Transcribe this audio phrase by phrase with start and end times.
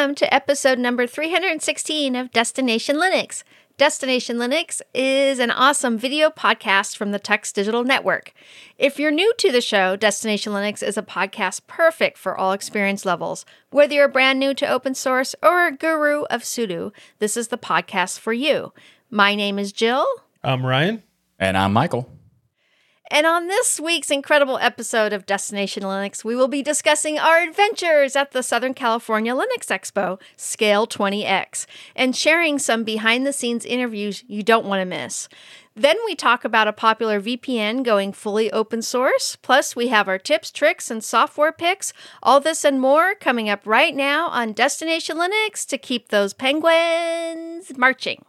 [0.00, 3.42] Welcome to episode number 316 of Destination Linux.
[3.76, 8.32] Destination Linux is an awesome video podcast from the Tux Digital Network.
[8.78, 13.04] If you're new to the show, Destination Linux is a podcast perfect for all experience
[13.04, 13.44] levels.
[13.72, 17.58] Whether you're brand new to open source or a guru of sudo, this is the
[17.58, 18.72] podcast for you.
[19.10, 20.06] My name is Jill.
[20.42, 21.02] I'm Ryan.
[21.38, 22.10] And I'm Michael.
[23.12, 28.14] And on this week's incredible episode of Destination Linux, we will be discussing our adventures
[28.14, 34.22] at the Southern California Linux Expo, Scale 20X, and sharing some behind the scenes interviews
[34.28, 35.28] you don't want to miss.
[35.74, 39.34] Then we talk about a popular VPN going fully open source.
[39.34, 41.92] Plus, we have our tips, tricks, and software picks.
[42.22, 47.76] All this and more coming up right now on Destination Linux to keep those penguins
[47.76, 48.24] marching.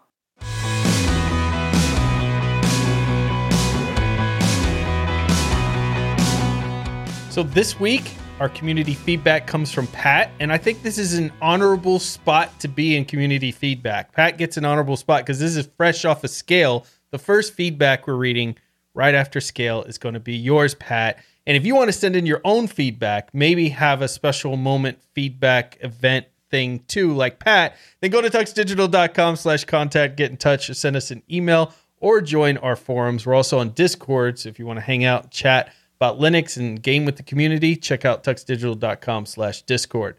[7.32, 11.32] So this week, our community feedback comes from Pat, and I think this is an
[11.42, 14.12] honorable spot to be in community feedback.
[14.12, 16.86] Pat gets an honorable spot because this is fresh off a of scale.
[17.12, 18.58] The first feedback we're reading
[18.94, 21.24] right after scale is going to be yours, Pat.
[21.48, 25.02] And if you want to send in your own feedback, maybe have a special moment
[25.14, 30.70] feedback event thing too, like Pat, then go to tuxdigital.com slash contact, get in touch,
[30.76, 33.26] send us an email, or join our forums.
[33.26, 35.72] We're also on Discord, so if you want to hang out, chat
[36.02, 40.18] about Linux and game with the community, check out tuxdigital.com slash discord.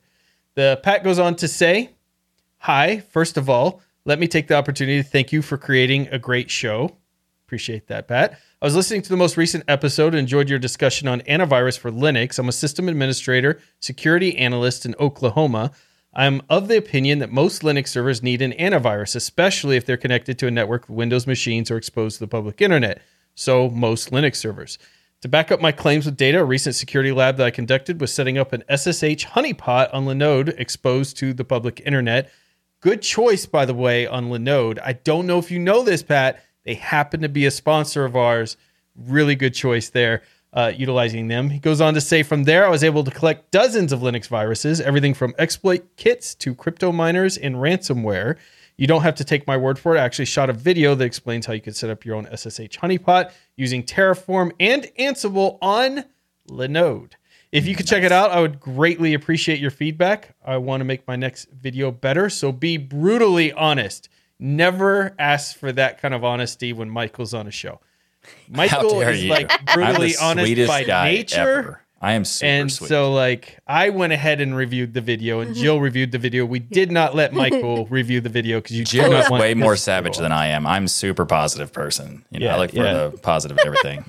[0.55, 1.91] The Pat goes on to say,
[2.59, 6.21] Hi, first of all, let me take the opportunity to thank you for creating a
[6.21, 6.99] great show.
[7.49, 8.39] Appreciate that, Pat.
[8.61, 11.91] I was listening to the most recent episode and enjoyed your discussion on antivirus for
[11.91, 12.39] Linux.
[12.39, 15.73] I'm a system administrator, security analyst in Oklahoma.
[16.15, 20.39] I'm of the opinion that most Linux servers need an antivirus, especially if they're connected
[20.39, 23.03] to a network of Windows machines or exposed to the public internet.
[23.35, 24.79] So, most Linux servers.
[25.23, 28.13] To back up my claims with data, a recent security lab that I conducted was
[28.13, 32.29] setting up an SSH honeypot on Linode exposed to the public internet.
[32.81, 34.81] Good choice, by the way, on Linode.
[34.85, 36.43] I don't know if you know this, Pat.
[36.65, 38.57] They happen to be a sponsor of ours.
[38.97, 40.23] Really good choice there,
[40.53, 41.51] uh, utilizing them.
[41.51, 44.29] He goes on to say, from there, I was able to collect dozens of Linux
[44.29, 48.37] viruses, everything from exploit kits to crypto miners and ransomware.
[48.77, 50.01] You don't have to take my word for it.
[50.01, 52.79] I actually shot a video that explains how you could set up your own SSH
[52.79, 56.05] honeypot using Terraform and Ansible on
[56.49, 57.13] Linode.
[57.51, 60.35] If you could check it out, I would greatly appreciate your feedback.
[60.45, 64.09] I want to make my next video better, so be brutally honest.
[64.39, 67.81] Never ask for that kind of honesty when Michael's on a show.
[68.49, 69.31] Michael is you.
[69.31, 71.41] like brutally honest by nature.
[71.41, 71.83] Ever.
[72.03, 72.89] I am super and sweet.
[72.89, 76.45] so like I went ahead and reviewed the video, and Jill reviewed the video.
[76.45, 79.77] We did not let Michael review the video because you Jill do is way more
[79.77, 80.67] savage than I am.
[80.67, 82.25] I'm super positive person.
[82.31, 82.93] You know, Yeah, I look for yeah.
[82.93, 84.05] the positive in everything.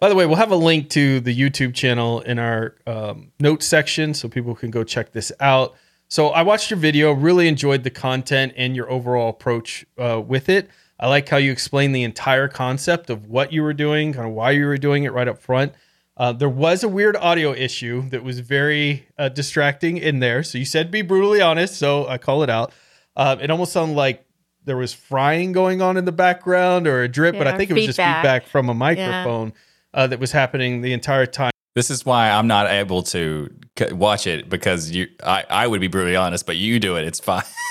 [0.00, 3.66] By the way, we'll have a link to the YouTube channel in our um, notes
[3.66, 5.74] section so people can go check this out.
[6.08, 10.48] So I watched your video, really enjoyed the content and your overall approach uh, with
[10.48, 10.70] it.
[11.00, 14.32] I like how you explained the entire concept of what you were doing, kind of
[14.32, 15.72] why you were doing it right up front.
[16.16, 20.42] Uh, there was a weird audio issue that was very uh, distracting in there.
[20.42, 22.72] So you said be brutally honest, so I call it out.
[23.14, 24.24] Uh, it almost sounded like
[24.64, 27.74] there was frying going on in the background or a drip, but I think it
[27.74, 28.22] was just feedback.
[28.42, 29.52] feedback from a microphone
[29.94, 31.52] uh, that was happening the entire time.
[31.76, 33.48] This is why I'm not able to
[33.78, 35.06] c- watch it because you.
[35.22, 37.04] I, I would be brutally honest, but you do it.
[37.04, 37.44] It's fine.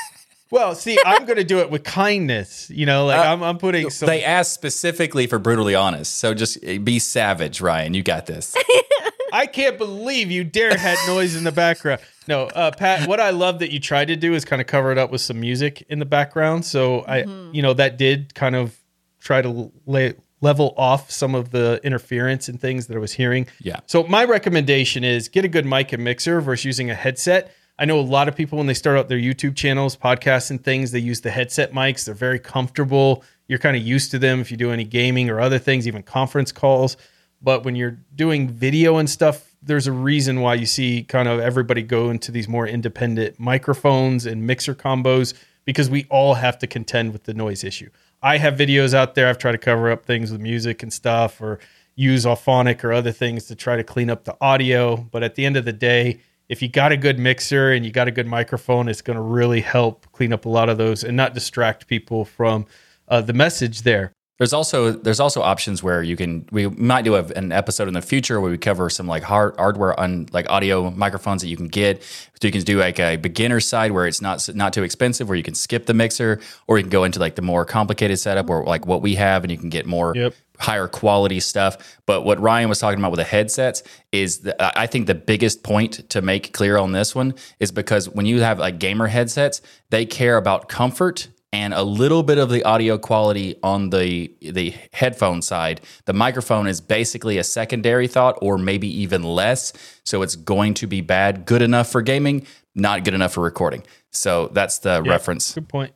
[0.49, 2.69] Well, see, I'm going to do it with kindness.
[2.69, 4.07] You know, like Uh, I'm, I'm putting some.
[4.07, 7.93] they asked specifically for brutally honest, so just eh, be savage, Ryan.
[7.93, 8.55] You got this.
[9.33, 12.01] I can't believe you dare had noise in the background.
[12.29, 14.91] No, uh, Pat, what I love that you tried to do is kind of cover
[14.91, 16.65] it up with some music in the background.
[16.65, 18.77] So I, you know, that did kind of
[19.19, 23.47] try to lay, level off some of the interference and things that I was hearing.
[23.61, 23.79] Yeah.
[23.85, 27.53] So my recommendation is get a good mic and mixer versus using a headset.
[27.79, 30.63] I know a lot of people when they start out their YouTube channels, podcasts and
[30.63, 32.05] things, they use the headset mics.
[32.05, 33.23] They're very comfortable.
[33.47, 36.01] You're kind of used to them if you do any gaming or other things, even
[36.01, 36.97] conference calls.
[37.41, 41.39] But when you're doing video and stuff, there's a reason why you see kind of
[41.39, 45.35] everybody go into these more independent microphones and mixer combos
[45.65, 47.89] because we all have to contend with the noise issue.
[48.23, 49.27] I have videos out there.
[49.27, 51.59] I've tried to cover up things with music and stuff or
[51.95, 54.97] use Auphonic or other things to try to clean up the audio.
[54.97, 57.91] But at the end of the day, if you got a good mixer and you
[57.91, 61.03] got a good microphone, it's going to really help clean up a lot of those
[61.03, 62.65] and not distract people from
[63.07, 64.13] uh, the message there.
[64.37, 67.95] There's also there's also options where you can we might do a, an episode in
[67.95, 71.57] the future where we cover some like hard, hardware on like audio microphones that you
[71.57, 72.03] can get.
[72.03, 75.35] So you can do like a beginner side where it's not not too expensive, where
[75.35, 78.47] you can skip the mixer, or you can go into like the more complicated setup
[78.51, 80.35] or like what we have, and you can get more Yep.
[80.59, 81.99] Higher quality stuff.
[82.05, 85.63] But what Ryan was talking about with the headsets is, the, I think the biggest
[85.63, 89.61] point to make clear on this one is because when you have like gamer headsets,
[89.89, 94.73] they care about comfort and a little bit of the audio quality on the the
[94.91, 95.79] headphone side.
[96.05, 99.71] The microphone is basically a secondary thought or maybe even less.
[100.03, 102.45] So it's going to be bad, good enough for gaming,
[102.75, 103.83] not good enough for recording.
[104.11, 105.53] So that's the Yeah, reference.
[105.53, 105.93] Good point.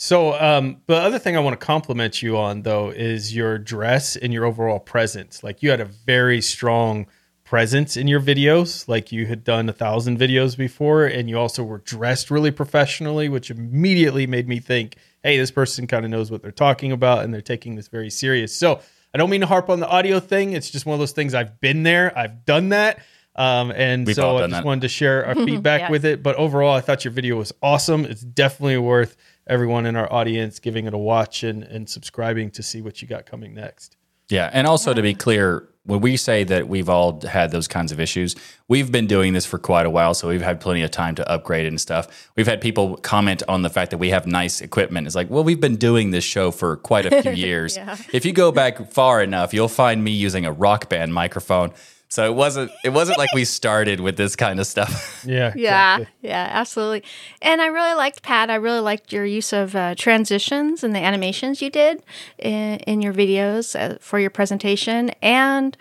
[0.00, 4.14] So, um, the other thing I want to compliment you on, though, is your dress
[4.14, 5.42] and your overall presence.
[5.42, 7.08] Like, you had a very strong
[7.44, 8.86] presence in your videos.
[8.86, 13.28] Like, you had done a thousand videos before, and you also were dressed really professionally,
[13.28, 17.24] which immediately made me think, hey, this person kind of knows what they're talking about,
[17.24, 18.54] and they're taking this very serious.
[18.54, 18.80] So,
[19.12, 20.52] I don't mean to harp on the audio thing.
[20.52, 21.34] It's just one of those things.
[21.34, 23.00] I've been there, I've done that.
[23.34, 24.64] Um, and We've so I just that.
[24.64, 25.90] wanted to share our feedback Yes.
[25.90, 26.22] with it.
[26.24, 28.04] But overall, I thought your video was awesome.
[28.04, 29.16] It's definitely worth
[29.48, 33.08] everyone in our audience giving it a watch and, and subscribing to see what you
[33.08, 33.96] got coming next.
[34.28, 37.92] Yeah, and also to be clear, when we say that we've all had those kinds
[37.92, 38.36] of issues,
[38.68, 41.26] we've been doing this for quite a while, so we've had plenty of time to
[41.30, 42.30] upgrade and stuff.
[42.36, 45.06] We've had people comment on the fact that we have nice equipment.
[45.06, 47.76] It's like, well, we've been doing this show for quite a few years.
[47.76, 47.96] Yeah.
[48.12, 51.72] If you go back far enough, you'll find me using a rock band microphone.
[52.10, 55.04] So it wasn't it wasn't like we started with this kind of stuff.
[55.26, 55.52] Yeah.
[55.56, 56.06] Yeah, exactly.
[56.22, 57.02] yeah, absolutely.
[57.42, 58.50] And I really liked Pat.
[58.50, 62.02] I really liked your use of uh, transitions and the animations you did
[62.38, 65.76] in, in your videos uh, for your presentation, and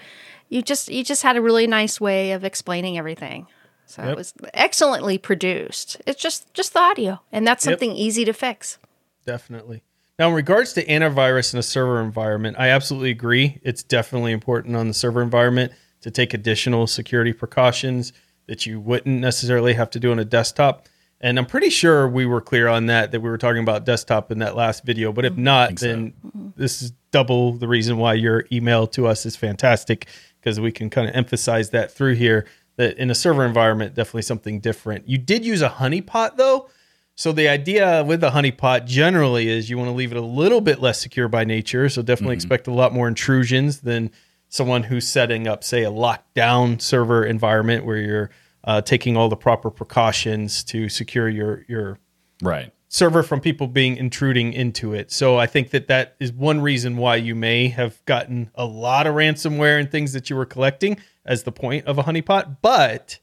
[0.49, 3.47] you just you just had a really nice way of explaining everything.
[3.85, 6.01] So it was excellently produced.
[6.05, 7.73] It's just just the audio, and that's Yep.
[7.73, 8.79] something easy to fix.
[9.25, 9.83] Definitely.
[10.19, 13.59] Now, in regards to antivirus in a server environment, I absolutely agree.
[13.63, 15.71] It's definitely important on the server environment
[16.01, 18.13] to take additional security precautions
[18.47, 20.87] that you wouldn't necessarily have to do on a desktop.
[21.19, 24.31] And I'm pretty sure we were clear on that, that we were talking about desktop
[24.31, 25.11] in that last video.
[25.11, 25.43] But if mm-hmm.
[25.43, 25.87] not, so.
[25.87, 26.13] then
[26.55, 30.07] this is double the reason why your email to us is fantastic
[30.39, 32.45] because we can kind of emphasize that through here
[32.75, 35.09] that in a server environment, definitely something different.
[35.09, 36.69] You did use a honeypot though.
[37.15, 40.61] So the idea with the honeypot generally is you want to leave it a little
[40.61, 41.89] bit less secure by nature.
[41.89, 42.45] So definitely mm-hmm.
[42.45, 44.11] expect a lot more intrusions than
[44.49, 48.29] someone who's setting up, say, a lockdown server environment where you're
[48.63, 51.99] uh, taking all the proper precautions to secure your your
[52.41, 52.71] Right.
[52.87, 55.11] server from people being intruding into it.
[55.11, 59.07] So I think that that is one reason why you may have gotten a lot
[59.07, 62.57] of ransomware and things that you were collecting as the point of a honeypot.
[62.61, 63.19] But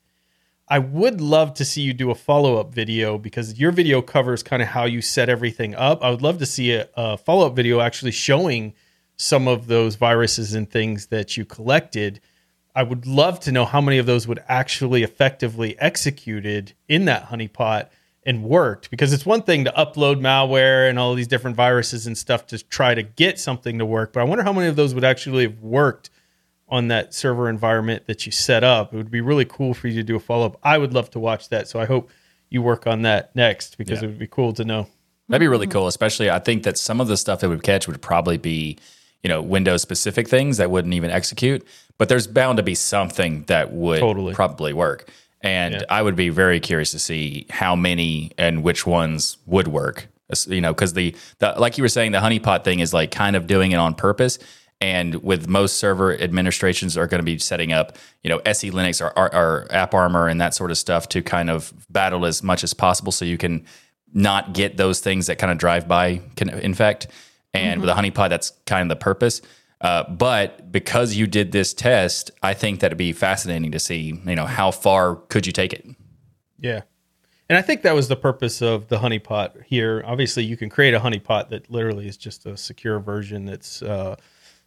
[0.69, 4.43] I would love to see you do a follow up video because your video covers
[4.43, 6.03] kind of how you set everything up.
[6.03, 8.75] I would love to see a, a follow up video actually showing
[9.17, 12.21] some of those viruses and things that you collected.
[12.75, 17.29] I would love to know how many of those would actually effectively executed in that
[17.29, 17.89] honeypot
[18.27, 22.17] and worked because it's one thing to upload malware and all these different viruses and
[22.19, 24.95] stuff to try to get something to work, but I wonder how many of those
[24.95, 26.11] would actually have worked
[26.69, 28.93] on that server environment that you set up.
[28.93, 30.59] It would be really cool for you to do a follow up.
[30.63, 32.09] I would love to watch that, so I hope
[32.49, 34.07] you work on that next because Yeah.
[34.07, 34.89] it would be cool to know.
[35.29, 37.87] That'd be really cool, especially I think that some of the stuff that would catch
[37.87, 38.79] would probably be,
[39.25, 41.67] you know, Windows specific things that wouldn't even execute.
[41.99, 44.35] But there's bound to be something that would Totally.
[44.35, 45.09] probably work.
[45.41, 45.83] And Yeah.
[45.91, 50.07] I would be very curious to see how many and which ones would work.
[50.47, 53.37] You know, because the, the like you were saying, the honeypot thing is like kind
[53.37, 54.39] of doing it on purpose.
[54.81, 59.01] And with most server administrations are going to be setting up, you know, SE Linux
[59.01, 62.43] or, or, or App Armor and that sort of stuff to kind of battle as
[62.43, 63.65] much as possible, so you can
[64.13, 67.07] not get those things that kind of drive by can infect.
[67.55, 69.41] And with a honeypot, that's kind of the purpose.
[69.81, 74.21] Uh, but because you did this test, I think that it'd be fascinating to see,
[74.25, 75.87] you know, how far could you take it?
[76.59, 76.83] Yeah.
[77.49, 80.03] And I think that was the purpose of the honeypot here.
[80.07, 84.17] Obviously, you can create a honeypot that literally is just a secure version that's uh,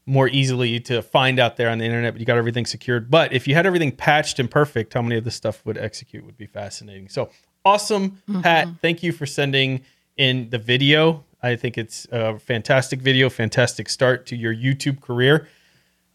[0.06, 3.10] more easily to find out there on the internet, but you got everything secured.
[3.10, 6.24] But if you had everything patched and perfect, how many of this stuff would execute
[6.24, 7.10] would be fascinating.
[7.10, 7.32] So
[7.66, 8.70] awesome, Pat.
[8.82, 9.82] Thank you for sending
[10.16, 11.26] in the video.
[11.42, 15.48] I think it's a fantastic video, fantastic start to your YouTube career.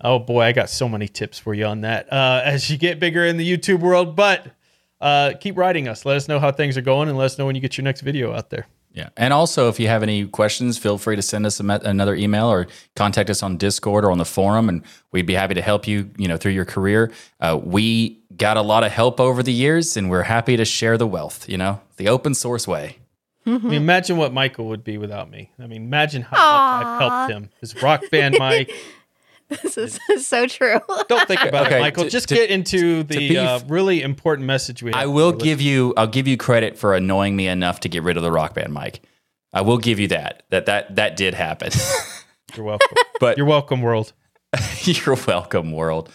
[0.01, 2.99] Oh boy, I got so many tips for you on that uh, as you get
[2.99, 4.17] bigger in the YouTube world.
[4.17, 4.49] But
[5.01, 6.05] uh, keep writing us.
[6.05, 7.85] Let us know how things are going, and let us know when you get your
[7.85, 8.67] next video out there.
[8.93, 9.09] Yeah.
[9.17, 12.47] And also, if you have any questions, feel free to send us me- another email
[12.49, 15.87] or contact us on Discord or on the forum, and we'd be happy to help
[15.89, 17.11] you, you know, through your career.
[17.41, 20.99] Uh, we got a lot of help over the years, and we're happy to share
[20.99, 22.99] the wealth, you know, the open source way.
[23.45, 25.51] I mean, imagine what Michael would be without me.
[25.59, 27.51] I mean, imagine how much I've helped him.
[27.61, 28.73] His rock band mic.
[29.63, 30.81] This is so true.
[31.09, 32.05] Don't think about Okay, it, Michael.
[32.05, 34.99] to- Just to- get into the be uh, really important message we have.
[35.03, 38.17] I will give you, I'll give you credit for annoying me enough to get rid
[38.17, 39.03] of the rock band mic.
[39.53, 40.45] I will give you that.
[40.49, 41.71] That that that did happen.
[42.57, 42.97] You're welcome.
[43.21, 44.15] But You're welcome, world.
[44.85, 46.11] You're welcome, world.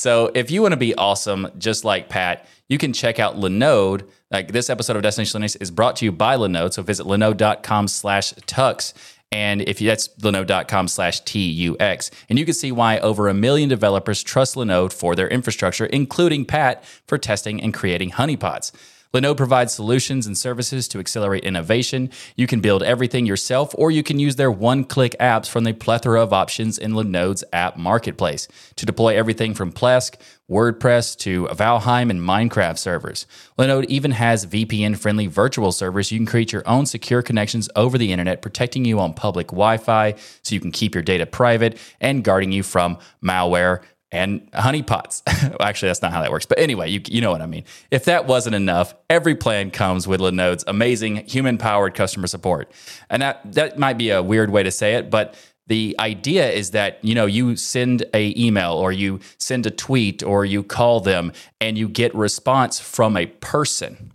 [0.00, 4.08] So if you want to be awesome, just like Pat, you can check out Linode.
[4.30, 6.72] Like this episode of Destination Linux is brought to you by Linode.
[6.72, 8.94] So visit linode.com slash tux.
[9.30, 12.10] And if you, that's linode.com slash TUX.
[12.30, 16.46] And you can see why over a million developers trust Linode for their infrastructure, including
[16.46, 18.72] Pat for testing and creating honeypots.
[19.12, 22.10] Linode provides solutions and services to accelerate innovation.
[22.36, 25.72] You can build everything yourself, or you can use their one click apps from the
[25.72, 30.14] plethora of options in Linode's app marketplace to deploy everything from Plesk,
[30.48, 33.26] WordPress to Valheim and Minecraft servers.
[33.58, 36.12] Linode even has VPN friendly virtual servers.
[36.12, 39.76] You can create your own secure connections over the internet, protecting you on public Wi
[39.76, 45.22] Fi so you can keep your data private and guarding you from malware and honeypots.
[45.60, 46.46] Actually, that's not how that works.
[46.46, 47.64] But anyway, you, you know what I mean.
[47.90, 52.70] If that wasn't enough, every plan comes with Linode's amazing human powered customer support.
[53.08, 55.34] And that, that might be a weird way to say it, but
[55.66, 60.20] the idea is that you know you send a email or you send a tweet
[60.20, 64.12] or you call them and you get response from a person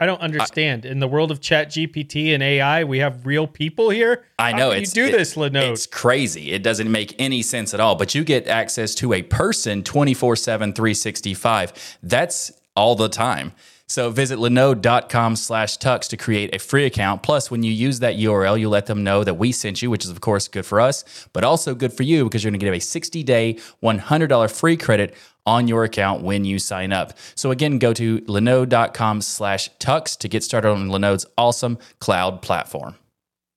[0.00, 0.84] I don't understand.
[0.84, 4.24] In the world of Chat GPT and AI, we have real people here.
[4.38, 5.72] I know you do it- this, Linode.
[5.72, 6.52] It's crazy.
[6.52, 7.96] It doesn't make any sense at all.
[7.96, 11.98] But you get access to a person 24 7, 365.
[12.02, 13.52] That's all the time.
[13.88, 17.22] So visit linode.com slash tux to create a free account.
[17.22, 20.04] Plus, when you use that URL, you let them know that we sent you, which
[20.04, 22.66] is, of course, good for us, but also good for you because you're going to
[22.66, 25.14] get a 60 day, $100 free credit
[25.46, 27.14] on your account when you sign up.
[27.34, 32.94] So again, go to linode.com slash tux to get started on Linode's awesome cloud platform.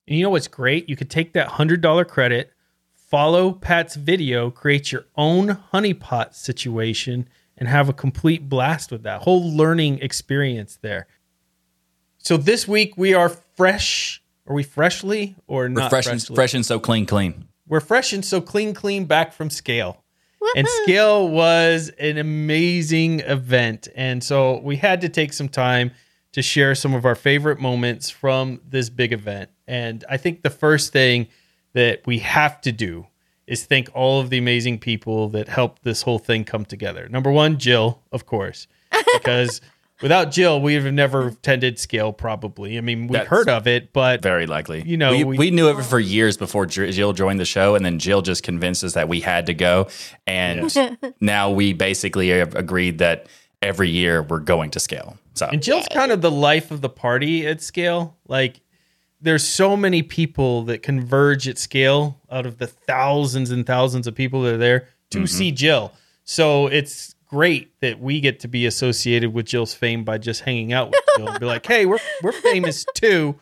[0.08, 0.88] And you know what's great?
[0.88, 2.54] You could take that $100 credit,
[2.94, 7.28] follow Pat's video, create your own honeypot situation,
[7.62, 11.06] and have a complete blast with that whole learning experience there.
[12.18, 14.24] So this week we are fresh.
[14.48, 17.48] Are we freshly or We're not fresh and, fresh and so clean, clean.
[17.68, 20.04] We're fresh and so clean, clean back from Scale.
[20.56, 23.88] And Scale was an amazing event.
[23.96, 25.92] And so we had to take some time
[26.32, 29.52] to share some of our favorite moments from this big event.
[29.68, 31.28] And I think the first thing
[31.74, 33.06] that we have to do
[33.48, 37.08] is thank all of the amazing people that helped this whole thing come together.
[37.10, 38.68] Number one, Jill, of course,
[39.14, 39.62] because
[40.02, 42.78] without Jill, we would have never attended Scale, probably.
[42.78, 44.84] I mean, we That's- heard of it, but Very likely.
[44.86, 47.86] You know, we, we- we, knew it for years before Jill joined the show, and
[47.86, 49.88] then Jill just convinced us that we had to go.
[50.26, 50.72] And
[51.20, 53.28] now we basically have agreed that
[53.62, 55.18] every year we're going to scale.
[55.34, 58.18] So And Jill's kind of the life of the party at scale.
[58.28, 58.60] Like,
[59.22, 64.16] there's so many people that converge at scale out of the thousands and thousands of
[64.16, 65.92] people that are there to see Jill.
[66.24, 70.74] So it's great that we get to be associated with Jill's fame by just hanging
[70.74, 73.36] out with Jill and be like, hey, we're we're famous too.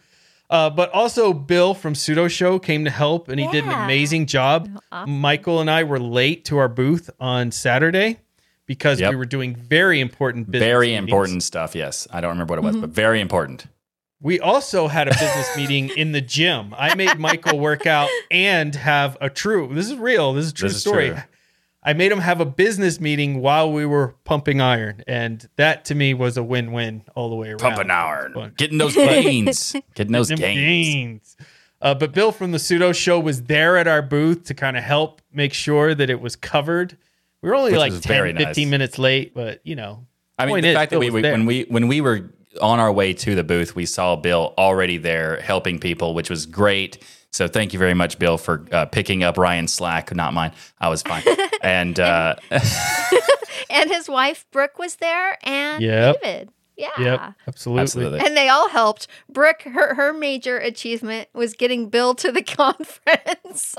[0.50, 4.25] Uh, but also, Bill from Sudo Show came to help, and he did an amazing
[4.25, 4.67] job.
[5.05, 8.17] Michael and I were late to our booth on Saturday
[8.65, 9.12] because Yep.
[9.12, 10.67] we were doing very important business.
[10.67, 11.03] very meetings.
[11.07, 11.75] important stuff.
[11.75, 13.67] Yes, I don't remember what it was, but very important.
[14.21, 16.73] We also had a business meeting in the gym.
[16.77, 19.69] I made Michael work out and have a true.
[19.73, 20.33] This is real.
[20.33, 21.09] This is a true This is story.
[21.11, 21.19] true.
[21.81, 25.95] I made him have a business meeting while we were pumping iron, and that to
[25.95, 27.59] me was a win-win all the way around.
[27.59, 30.57] Pumping iron, getting those gains, getting those Them gains.
[30.59, 31.38] gains.
[31.81, 34.83] Uh, but Bill from the sudo show was there at our booth to kind of
[34.83, 36.97] help make sure that it was covered.
[37.41, 38.47] We were only Which like 10, very nice.
[38.47, 40.05] 15 minutes late, but you know.
[40.38, 42.29] I mean, the is, fact that we, we when we when we were
[42.62, 46.46] on our way to the booth, we saw Bill already there helping people, which was
[46.46, 47.03] great.
[47.32, 50.51] So thank you very much, Bill, for uh, picking up Ryan's slack, not mine.
[50.79, 51.24] I was fine,
[51.62, 52.36] and uh,
[53.70, 56.22] and his wife Brooke was there, and Yep.
[56.24, 56.50] David.
[56.75, 56.89] Yeah.
[56.98, 57.82] Yep, absolutely.
[57.82, 58.20] absolutely.
[58.25, 59.08] And they all helped.
[59.27, 63.75] Brooke, her her major achievement was getting Bill to the conference.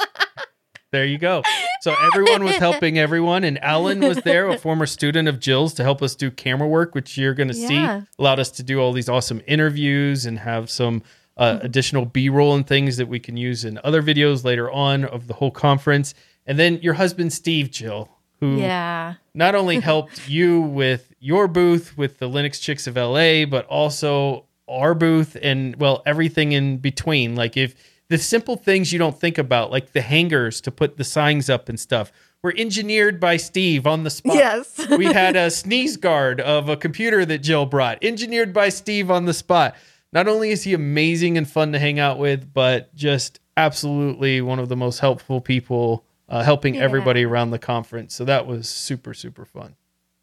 [0.93, 1.43] There you go.
[1.83, 5.83] So everyone was helping everyone, and Alan was there, a former student of Jill's, to
[5.85, 8.01] help us do camera work, which you're going to Yeah.
[8.01, 8.07] see.
[8.19, 11.03] Allowed us to do all these awesome interviews and have some
[11.37, 15.27] uh, additional B-roll and things that we can use in other videos later on of
[15.27, 16.13] the whole conference.
[16.47, 19.15] And then your husband Steve, Jill, who yeah.
[19.33, 24.45] not only helped you with your booth with the Linux Chicks of LA, but also
[24.69, 27.37] our booth and well everything in between.
[27.37, 27.75] Like if
[28.11, 31.69] the simple things you don't think about, like the hangers to put the signs up
[31.69, 32.13] and stuff,
[32.43, 34.35] were engineered by Steve on the spot.
[34.35, 34.85] Yes.
[34.99, 39.27] we had a sneeze guard of a computer that Jill brought, engineered by Steve on
[39.27, 39.77] the spot.
[40.13, 44.59] Not only is he amazing and fun to hang out with, but just absolutely one
[44.59, 48.13] of the most helpful people, uh, helping everybody around the conference.
[48.13, 49.77] So that was super, super fun.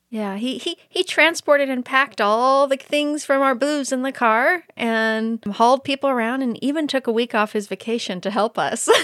[0.10, 4.14] Yeah, he, he he transported and packed all the things from our booths in the
[4.14, 8.58] car and hauled people around and even took a week off his vacation to help
[8.58, 8.90] us.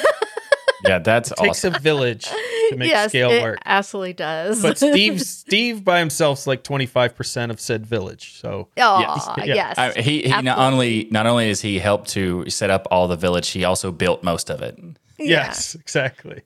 [0.86, 1.76] Yeah, that's takes awesome.
[1.76, 3.60] a village to make yes, scale it work.
[3.64, 4.62] absolutely does.
[4.62, 8.34] But Steve, Steve by himself's like twenty five percent of said village.
[8.34, 9.46] So Aw, Yeah.
[9.56, 9.78] yes.
[9.78, 13.16] I- he he not only not only has he helped to set up all the
[13.16, 14.78] village, he also built most of it.
[15.18, 16.42] yes, exactly.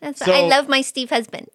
[0.00, 1.46] That's So- I love my Steve husband.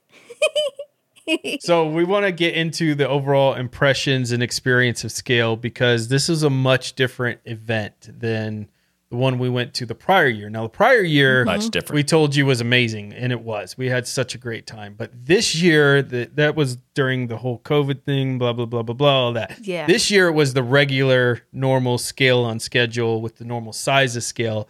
[1.61, 6.29] So we want to get into the overall impressions and experience of scale because this
[6.29, 8.69] is a much different event than
[9.11, 10.49] the one we went to the prior year.
[10.49, 11.69] Now the prior year Much mm-hmm.
[11.69, 11.95] different.
[11.95, 13.77] we told you was amazing and it was.
[13.77, 14.95] We had such a great time.
[14.97, 18.95] But this year that that was during the whole COVID thing, blah blah blah blah
[18.95, 19.59] blah all that.
[19.61, 19.85] Yeah.
[19.85, 24.23] This year it was the regular normal scale on schedule with the normal size of
[24.23, 24.69] scale.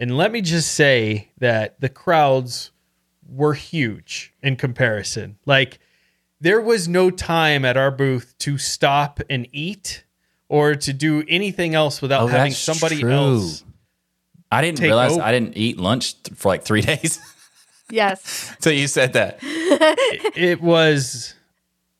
[0.00, 2.72] And let me just say that the crowds
[3.28, 5.38] were huge in comparison.
[5.46, 5.78] Like
[6.40, 10.04] there was no time at our booth to stop and eat
[10.48, 13.10] or to do anything else without Oh, having somebody true.
[13.10, 13.64] else.
[14.50, 15.22] I didn't Take realize over.
[15.22, 17.20] I didn't eat lunch th- for like three days
[17.90, 18.54] Yes.
[18.60, 19.38] So you said that.
[19.42, 21.34] It was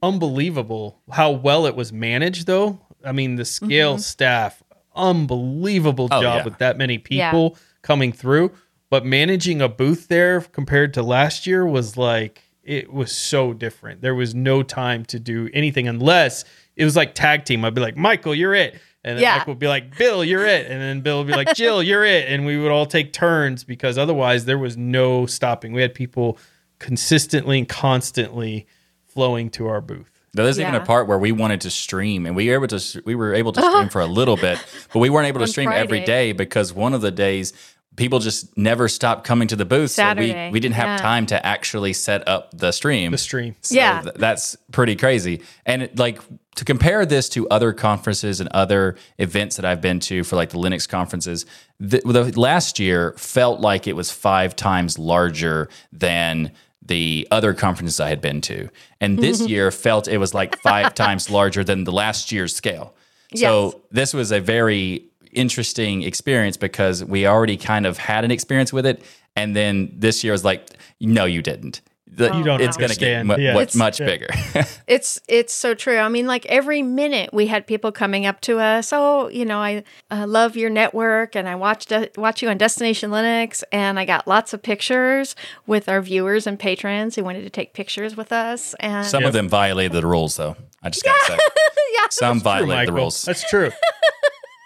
[0.03, 2.81] unbelievable how well it was managed though.
[3.05, 3.67] I mean, the mm-hmm.
[3.67, 4.63] scale staff,
[4.95, 6.45] unbelievable Oh, job yeah.
[6.45, 8.53] with that many people coming through.
[8.91, 14.03] But managing a booth there compared to last year was like it was so different.
[14.03, 16.45] There was no time to do anything unless
[16.77, 17.65] it was like tag team.
[17.65, 18.79] I'd be like, Michael, you're it.
[19.05, 19.39] And then Yeah.
[19.39, 20.67] Michael would be like, Bill, you're it.
[20.71, 22.29] And then Bill would be like, Jill, you're it.
[22.29, 25.73] And we would all take turns because otherwise there was no stopping.
[25.73, 26.37] We had people
[26.79, 28.67] consistently and constantly
[29.07, 30.11] flowing to our booth.
[30.35, 33.03] No, there's even a part where we wanted to stream, and we were able to
[33.07, 35.71] we were able to stream for a little bit, but we weren't able to stream
[35.73, 36.05] every Friday.
[36.07, 37.55] day because one of the days
[37.99, 39.91] people just never stopped coming to the booth.
[39.91, 40.97] So we, we didn't have yeah.
[40.99, 43.11] time to actually set up the stream.
[43.13, 43.57] The stream.
[43.61, 44.01] So Yeah.
[44.03, 45.43] th- that's pretty crazy.
[45.67, 46.21] And it, like
[46.55, 50.51] to compare this to other conferences and other events that I've been to for like
[50.51, 51.45] the Linux conferences,
[51.79, 58.01] the, the last year felt like it was five times larger than the other conferences
[58.01, 58.71] I had been to.
[59.01, 62.95] And this year felt it was like five times larger than the last year's scale.
[63.35, 63.75] So Yes.
[63.91, 65.05] this was a very
[65.39, 69.03] interesting experience because we already kind of had an experience with it.
[69.37, 70.69] And then this year was like,
[71.01, 71.81] no, you didn't.
[72.11, 73.29] The- You don't it's going to get understand.
[73.29, 73.53] mu- Yeah.
[73.55, 74.07] mu- It's- much yeah.
[74.07, 74.29] bigger.
[74.89, 75.99] It's it's so true.
[75.99, 78.91] I mean, like every minute we had people coming up to us.
[78.93, 82.57] Oh, you know, I uh, love your network, and I watched uh, watch you on
[82.57, 87.43] Destination Linux, and I got lots of pictures with our viewers and patrons who wanted
[87.43, 88.75] to take pictures with us.
[88.81, 90.57] And Some of them violated the rules, though.
[90.83, 91.39] I just got to say.
[92.11, 93.23] Some True, violated the rules.
[93.25, 93.71] That's true.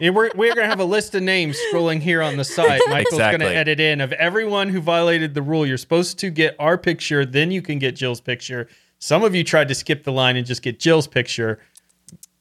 [0.02, 2.80] Yeah, we're we're gonna have a list of names scrolling here on the side.
[2.88, 5.64] Michael's gonna edit in of everyone who violated the rule.
[5.64, 8.66] You're supposed to get our picture, then you can get Jill's picture.
[8.98, 11.60] Some of you tried to skip the line and just get Jill's picture.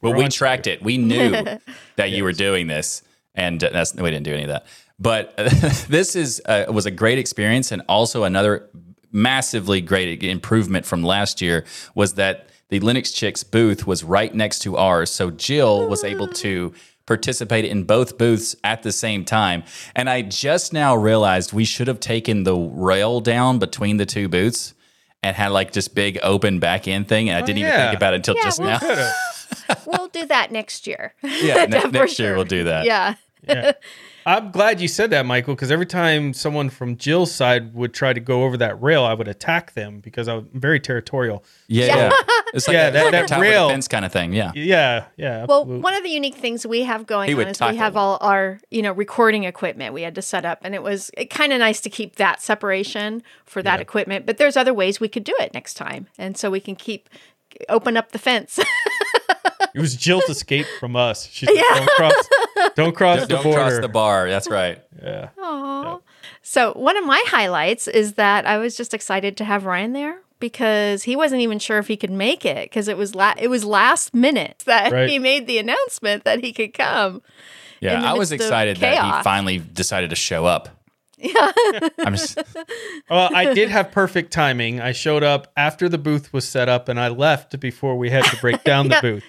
[0.01, 0.81] Well, We're we tracked it.
[0.81, 1.29] We knew
[1.97, 3.03] that you were doing this,
[3.35, 4.65] and uh, that's we didn't do any of that.
[4.97, 5.49] But uh,
[5.87, 8.71] this is uh, was a great experience, and also another
[9.11, 14.59] massively great improvement from last year was that the Linux Chicks booth was right next
[14.59, 16.73] to ours, so Jill was able to
[17.11, 19.63] participate in both booths at the same time.
[19.95, 24.29] And I just now realized we should have taken the rail down between the two
[24.29, 24.73] booths
[25.21, 27.27] and had like this big open back end thing.
[27.29, 27.87] And I oh, didn't even yeah.
[27.89, 29.11] think about it until Yeah, just well- now.
[29.85, 31.13] We'll do that next year.
[31.23, 32.35] Yeah, ne- For next year sure.
[32.35, 32.85] we'll do that.
[32.85, 33.15] Yeah.
[33.47, 33.71] Yeah.
[34.25, 38.13] I'm glad you said that, Michael, because every time someone from Jill's side would try
[38.13, 41.43] to go over that rail, I would attack them because I'm very territorial.
[41.67, 42.11] Yeah, Yeah.
[42.53, 42.57] Yeah.
[42.57, 44.33] It's like Yeah, a, that- like a that tower rail- defense kind of thing.
[44.33, 44.51] Yeah.
[44.55, 45.45] Yeah, yeah.
[45.47, 45.81] Well, absolutely.
[45.81, 48.59] one of the unique things we have going on would is we have all our,
[48.69, 51.81] you know, recording equipment we had to set up, and it was kind of nice
[51.81, 54.25] to keep that separation for that equipment.
[54.25, 57.09] But there's other ways we could do it next time, and so we can keep
[57.69, 58.59] open up the fence.
[59.75, 61.27] it was Jill's escape from us.
[61.31, 62.29] She's like, don't cross,
[62.75, 63.59] don't cross Don't, the don't border.
[63.61, 64.29] cross the bar.
[64.29, 64.81] That's right.
[65.01, 65.29] yeah.
[65.39, 65.99] Aw.
[66.41, 70.20] So one of my highlights is that I was just excited to have Ryan there
[70.41, 73.47] because he wasn't even sure if he could make it because it was la- it
[73.47, 75.09] was last minute that Right.
[75.09, 77.21] he made the announcement that he could come.
[77.79, 80.67] Yeah, I was excited that he finally decided to show up.
[81.17, 81.51] Yeah.
[81.99, 82.37] I'm just,
[83.09, 84.81] Well, I did have perfect timing.
[84.81, 88.23] I showed up after the booth was set up and I left before we had
[88.25, 89.23] to break down the booth.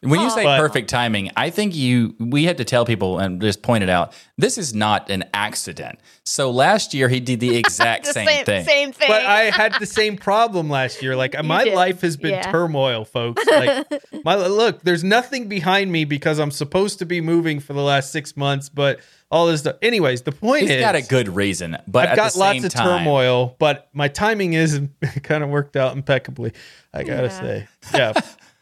[0.00, 3.40] When you say But- perfect timing, I think you we had to tell people and
[3.40, 4.12] just point it out.
[4.36, 5.98] This is not an accident.
[6.24, 8.64] So last year he did the exact The same, same, thing.
[8.64, 9.08] same thing.
[9.08, 11.16] But I had the same problem last year.
[11.16, 11.74] Like my did.
[11.74, 12.50] life has been Yeah.
[12.52, 13.44] turmoil, folks.
[13.46, 13.86] Like
[14.24, 18.12] my look, there's nothing behind me because I'm supposed to be moving for the last
[18.12, 19.76] six months, but all this stuff.
[19.82, 22.56] Anyways, the point He's is got a good reason, but I've at got the lots
[22.58, 24.80] same of time, turmoil, but my timing is
[25.24, 26.52] kind of worked out impeccably.
[26.94, 27.28] I gotta Yeah.
[27.40, 28.12] say, yeah.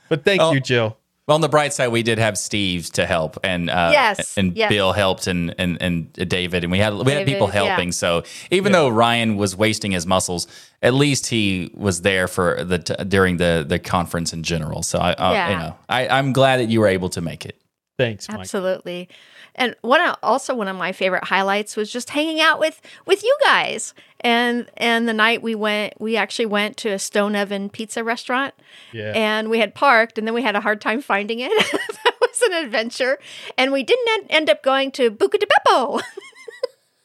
[0.09, 0.53] But thank Oh.
[0.53, 0.97] you, Jill.
[1.27, 4.57] Well, on the bright side, we did have Steve to help, and uh, Yes, and
[4.57, 4.69] yes.
[4.69, 7.65] Bill helped, and, and and David, and we had we had David, people yeah.
[7.65, 7.91] helping.
[7.91, 10.47] So even though Ryan was wasting his muscles,
[10.83, 14.85] at least he was there for the t- during the the conference in general.
[14.85, 15.51] So I, I Yeah.
[15.51, 17.61] you know, I, I'm glad that you were able to make it.
[17.99, 18.41] Thanks, Mike.
[18.41, 19.09] Absolutely.
[19.57, 23.25] And one of- also one of my favorite highlights was just hanging out with with
[23.25, 23.95] you guys.
[24.21, 28.55] And and the night we went, we actually went to a Stone Oven pizza restaurant.
[28.93, 29.13] Yeah.
[29.15, 31.51] And we had parked, and then we had a hard time finding it.
[32.05, 33.19] that was an adventure.
[33.59, 36.01] And we didn't en- end up going to Buca di Beppo.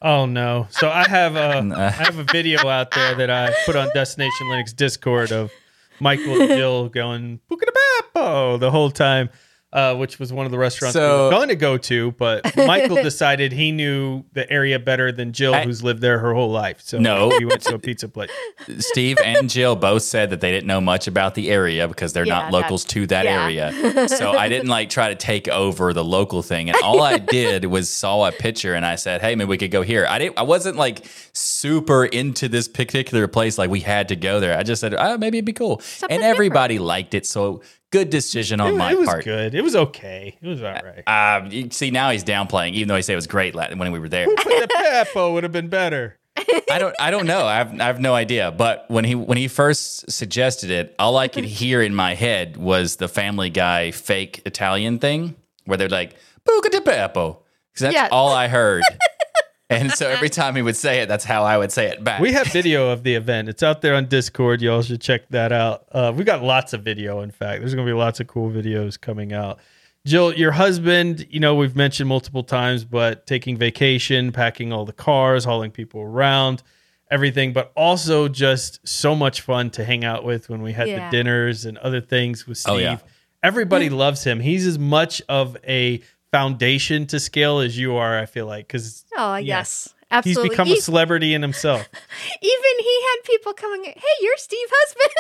[0.04, 0.66] Oh no!
[0.72, 4.48] So I have a I have a video out there that I put on Destination
[4.48, 5.52] Linux Discord of
[6.00, 9.30] Michael and Jill going Buca di Beppo the whole time,
[9.74, 12.12] uh, which was one of the restaurants we were going to go to.
[12.14, 16.34] But Michael decided he knew the area better than Jill, I- who's lived there her
[16.34, 16.82] whole life.
[16.82, 17.30] So No.
[17.38, 18.30] he went to a pizza place.
[18.80, 22.26] Steve and Jill both said that they didn't know much about the area because they're
[22.26, 23.44] Yeah, not locals to that yeah.
[23.44, 24.08] area.
[24.22, 26.70] So I didn't like try to take over the local thing.
[26.70, 29.72] And all I did was saw a picture and I said, "Hey, maybe we could
[29.72, 30.38] go here." I didn't.
[30.38, 33.58] I wasn't like super into this particular place.
[33.58, 34.58] Like we had to go there.
[34.58, 36.24] I just said, "Oh, maybe it'd be cool." and different.
[36.24, 37.26] everybody liked it.
[37.26, 39.24] So good decision on It, my it was part.
[39.24, 39.54] good.
[39.54, 40.38] It was okay.
[40.42, 41.04] It was all right.
[41.08, 44.00] Um, you see, now he's downplaying, even though he said it was great when we
[44.00, 44.28] were there.
[44.28, 46.18] Buca di Beppo would have been better.
[46.72, 47.46] I don't I don't know.
[47.46, 48.52] I have I have no idea.
[48.52, 52.56] But when he when he first suggested it, all I could hear in my head
[52.58, 56.16] was the Family Guy fake Italian thing where they're like
[56.48, 57.38] "Buca di Beppo,"
[57.74, 58.08] because that's Yeah.
[58.12, 58.84] all I heard.
[59.72, 62.22] and so every time he would say it, that's how I would say it back.
[62.22, 63.50] We have video of the event.
[63.50, 64.62] It's out there on Discord.
[64.62, 65.86] Y'all should check that out.
[65.92, 67.22] Uh, we got lots of video.
[67.22, 69.60] In fact, there's going to be lots of cool videos coming out.
[70.06, 74.94] Jill, your husband, you know, we've mentioned multiple times, but taking vacation, packing all the
[74.94, 76.64] cars, hauling people around,
[77.12, 81.10] everything, but also just so much fun to hang out with when we had Yeah.
[81.10, 82.74] the dinners and other things with Steve.
[82.74, 82.98] Oh, yeah.
[83.44, 84.40] Everybody loves him.
[84.40, 86.02] He's as much of a
[86.32, 89.58] foundation to scale as you are, I feel like, because Oh, Yeah.
[89.58, 89.84] yes.
[89.86, 90.50] he's Absolutely.
[90.50, 91.82] become a celebrity in himself.
[92.42, 95.12] Even he had people coming, hey, you're Steve husband.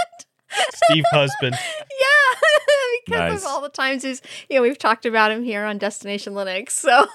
[0.74, 1.56] Steve Husband.
[1.56, 2.40] yeah.
[3.06, 3.42] because Nice.
[3.42, 6.72] of all the times he's, you know, we've talked about him here on Destination Linux.
[6.72, 7.06] So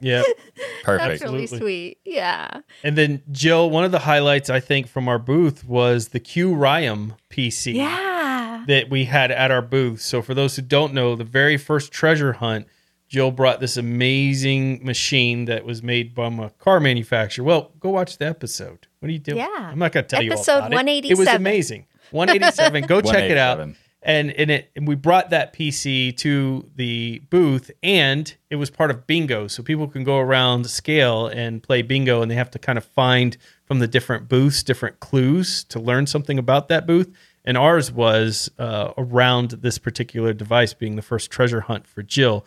[0.00, 0.22] Yeah.
[0.22, 1.22] that's Perfect.
[1.22, 1.58] really Absolutely.
[1.58, 1.98] sweet.
[2.06, 2.60] Yeah.
[2.82, 6.54] And then Jill, one of the highlights I think from our booth was the Q
[6.54, 8.64] Ryam PC Yeah.
[8.66, 10.00] that we had at our booth.
[10.00, 12.66] So for those who don't know, the very first treasure hunt,
[13.10, 17.44] Jill brought this amazing machine that was made by a car manufacturer.
[17.44, 18.86] Well, go watch the episode.
[19.00, 19.38] What are you doing?
[19.38, 19.48] Yeah.
[19.56, 21.04] I'm not going to tell Episode you all about it.
[21.06, 21.86] It was amazing.
[22.12, 22.84] 187.
[22.86, 23.68] Go check it out.
[24.02, 28.90] And and it and we brought that PC to the booth and it was part
[28.90, 29.46] of bingo.
[29.46, 32.84] So people can go around scale and play bingo and they have to kind of
[32.86, 37.14] find from the different booths different clues to learn something about that booth.
[37.44, 42.46] And ours was uh, around this particular device being the first treasure hunt for Jill.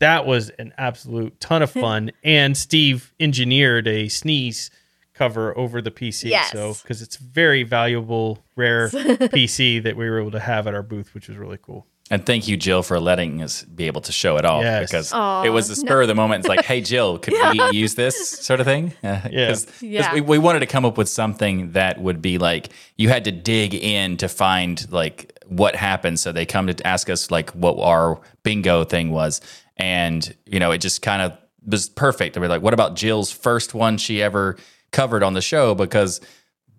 [0.00, 2.10] That was an absolute ton of fun.
[2.24, 4.70] and Steve engineered a sneeze
[5.14, 6.30] cover over the PC.
[6.30, 6.50] Yes.
[6.52, 10.82] So because it's very valuable, rare PC that we were able to have at our
[10.82, 11.86] booth, which was really cool.
[12.12, 14.90] And thank you, Jill, for letting us be able to show it off Yes.
[14.90, 16.40] because Aw, it was the spur of the moment.
[16.40, 18.94] It's like, hey, Jill, could we use this sort of thing?
[19.04, 19.48] Uh, Yeah.
[19.48, 20.14] 'cause- 'cause Yeah.
[20.14, 23.30] we, we wanted to come up with something that would be like you had to
[23.30, 26.18] dig in to find like what happened.
[26.18, 29.40] So they come to ask us like what our bingo thing was,
[29.80, 32.34] and you know it just kind of was perfect.
[32.34, 34.56] They were like, what about Jill's first one she ever
[34.92, 36.20] covered on the show because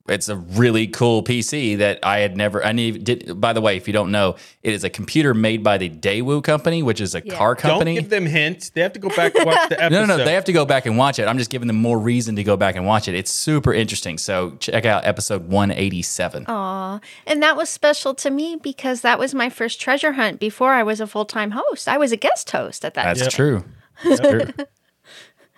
[0.07, 2.63] it's a really cool PC that I had never.
[2.65, 3.39] I need, did.
[3.39, 6.43] By the way, if you don't know, it is a computer made by the Daewoo
[6.43, 7.35] company, which is a Yeah.
[7.37, 7.95] car company.
[7.95, 8.69] Don't give them hints.
[8.71, 9.91] They have to go back and watch the episode.
[9.91, 10.25] no, no, no.
[10.25, 11.27] They have to go back and watch it.
[11.27, 13.15] I'm just giving them more reason to go back and watch it.
[13.15, 14.17] It's super interesting.
[14.17, 16.45] So check out episode 187.
[16.47, 16.99] Aw.
[17.27, 20.83] And that was special to me because that was my first treasure hunt before I
[20.83, 21.87] was a full time host.
[21.87, 23.29] I was a guest host at that That's time.
[23.31, 23.63] true.
[24.03, 24.65] That's true.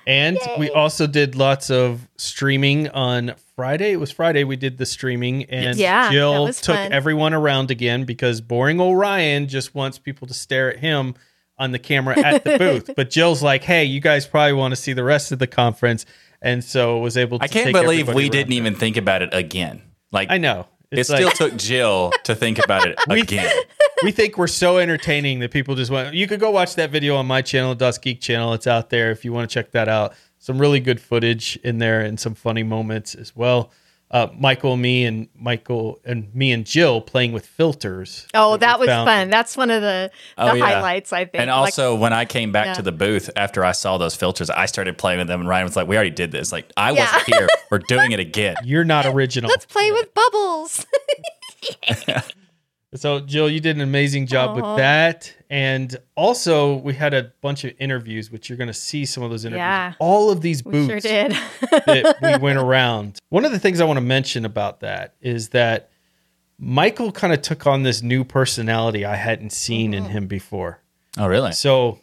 [0.06, 3.92] And we also did lots of streaming on Friday.
[3.92, 6.92] It was Friday we did the streaming, and Yeah, Jill took fun.
[6.92, 11.16] everyone around again because boring Orion just wants people to stare at him
[11.58, 12.89] on the camera at the booth.
[12.96, 16.06] But Jill's like, "Hey, you guys probably want to see the rest of the conference,"
[16.42, 17.38] and so was able.
[17.39, 18.58] to I can't take believe we didn't there.
[18.58, 19.82] even think about it again.
[20.12, 20.68] Like I know.
[20.92, 23.52] It It's still took Jill to think about it again.
[24.04, 26.13] We think we're so entertaining that people just want.
[26.13, 28.54] You could go watch that video on my channel, DasGeek channel.
[28.54, 30.13] It's out there if you want to check that out.
[30.39, 33.72] Some really good footage in there and some funny moments as well.
[34.12, 38.28] Uh, Michael, me, and Michael and me and Jill playing with filters.
[38.36, 39.08] Oh, that we was found.
[39.08, 39.30] fun.
[39.32, 40.66] That's one of the, the Oh, yeah.
[40.66, 41.42] highlights, I think.
[41.42, 42.74] And Like, also, when I came back Yeah.
[42.74, 45.66] to the booth after I saw those filters, I started playing with them, and Ryan
[45.66, 46.52] was like, "We already did this.
[46.52, 47.06] Like, I Yeah.
[47.12, 47.48] wasn't here.
[47.72, 49.50] We're doing it again." You're not original.
[49.50, 50.86] let's play with bubbles.
[52.95, 54.53] So, Jill, you did an amazing job Aw.
[54.53, 55.34] with that.
[55.49, 59.29] And also, we had a bunch of interviews, which you're going to see some of
[59.32, 59.60] those interviews.
[59.62, 59.93] Yeah.
[59.99, 61.32] All of these We booths sure did.
[61.71, 63.19] that we went around.
[63.29, 65.89] One of the things I want to mention about that is that
[66.60, 70.06] Michael kind of took on this new personality I hadn't seen Mm-hmm.
[70.06, 70.79] in him before.
[71.17, 71.51] Oh, really?
[71.51, 71.99] So,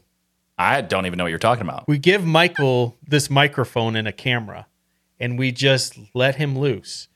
[0.59, 1.89] I don't even know what you're talking about.
[1.89, 4.67] we give Michael this microphone and a camera,
[5.19, 7.09] and we just let him loose.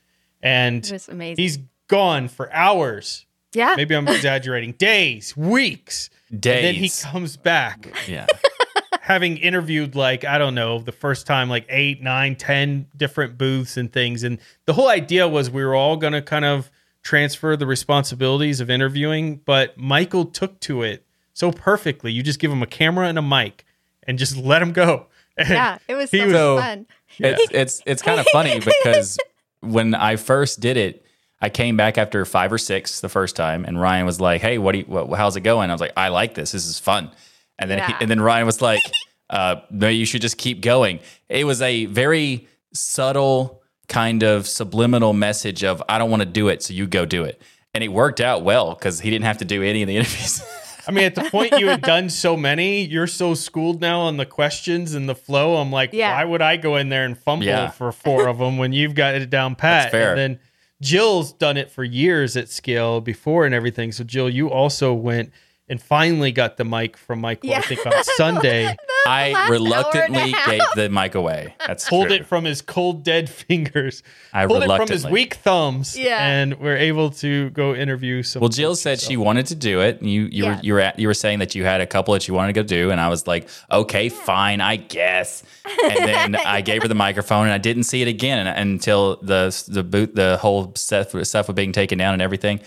[0.43, 1.43] And It was amazing.
[1.43, 1.59] he's
[1.89, 3.27] gone for hours.
[3.55, 3.75] Yeah.
[3.77, 4.73] Maybe I'm exaggerating.
[4.79, 6.11] Days, weeks.
[6.31, 6.57] Days.
[6.57, 8.27] And then he comes back yeah.
[9.01, 13.77] having interviewed like, I don't know, the first time like eight, nine, ten different booths
[13.77, 14.23] and things.
[14.23, 16.71] And the whole idea was we were all gonna kind of
[17.03, 22.11] transfer the responsibilities of interviewing, but Michael took to it so perfectly.
[22.13, 23.65] You just give him a camera and a mic
[24.05, 25.07] and just let him go.
[25.37, 25.79] And yeah.
[25.89, 26.87] It was he so was- So- fun.
[27.19, 29.19] It's it's it's kind of funny because
[29.61, 31.04] when I first did it,
[31.45, 34.57] I came back after five or six the first time, and Ryan was like, "Hey,
[34.57, 36.53] what do you, what, how's it going?" I was like, "I like this.
[36.53, 37.11] This is fun."
[37.59, 38.81] And then he, and then Ryan was like,
[39.31, 45.13] uh, "No, you should just keep going." It was a very subtle kind of subliminal
[45.13, 47.43] message of "I don't want to do it, so you go do it,"
[47.75, 50.43] and it worked out well because he didn't have to do any of the interviews.
[50.87, 54.17] I mean, at the point you had done so many, you're so schooled now on
[54.19, 55.57] the questions and the flow.
[55.57, 56.15] I'm like, Yeah.
[56.15, 57.71] why would I go in there and fumble Yeah.
[57.71, 59.85] for four of them when you've got it down pat?
[59.85, 60.11] That's fair.
[60.11, 60.41] And then
[60.83, 63.93] Jill's done it for years at scale before and everything.
[63.93, 65.33] So Jill, you also went
[65.69, 67.55] and finally got the mic from Michael.
[67.55, 71.55] I think on Sunday, I last hour and a reluctantly gave the mic away.
[71.67, 72.17] That's pulled true.
[72.17, 74.03] it from his cold dead fingers.
[74.33, 75.97] I pulled it from his weak thumbs.
[75.97, 76.19] Yeah.
[76.27, 78.41] and we're able to go interview some.
[78.41, 80.03] Well, Jill said she wanted to do it.
[80.03, 80.57] You you Yeah.
[80.57, 82.53] were you were at, you were saying that you had a couple that you wanted
[82.55, 85.43] to go do, and I was like, okay, fine, I guess.
[85.83, 89.65] And then I gave her the microphone, and I didn't see it again until the
[89.69, 92.61] the boot the whole stuff stuff was being taken down and everything,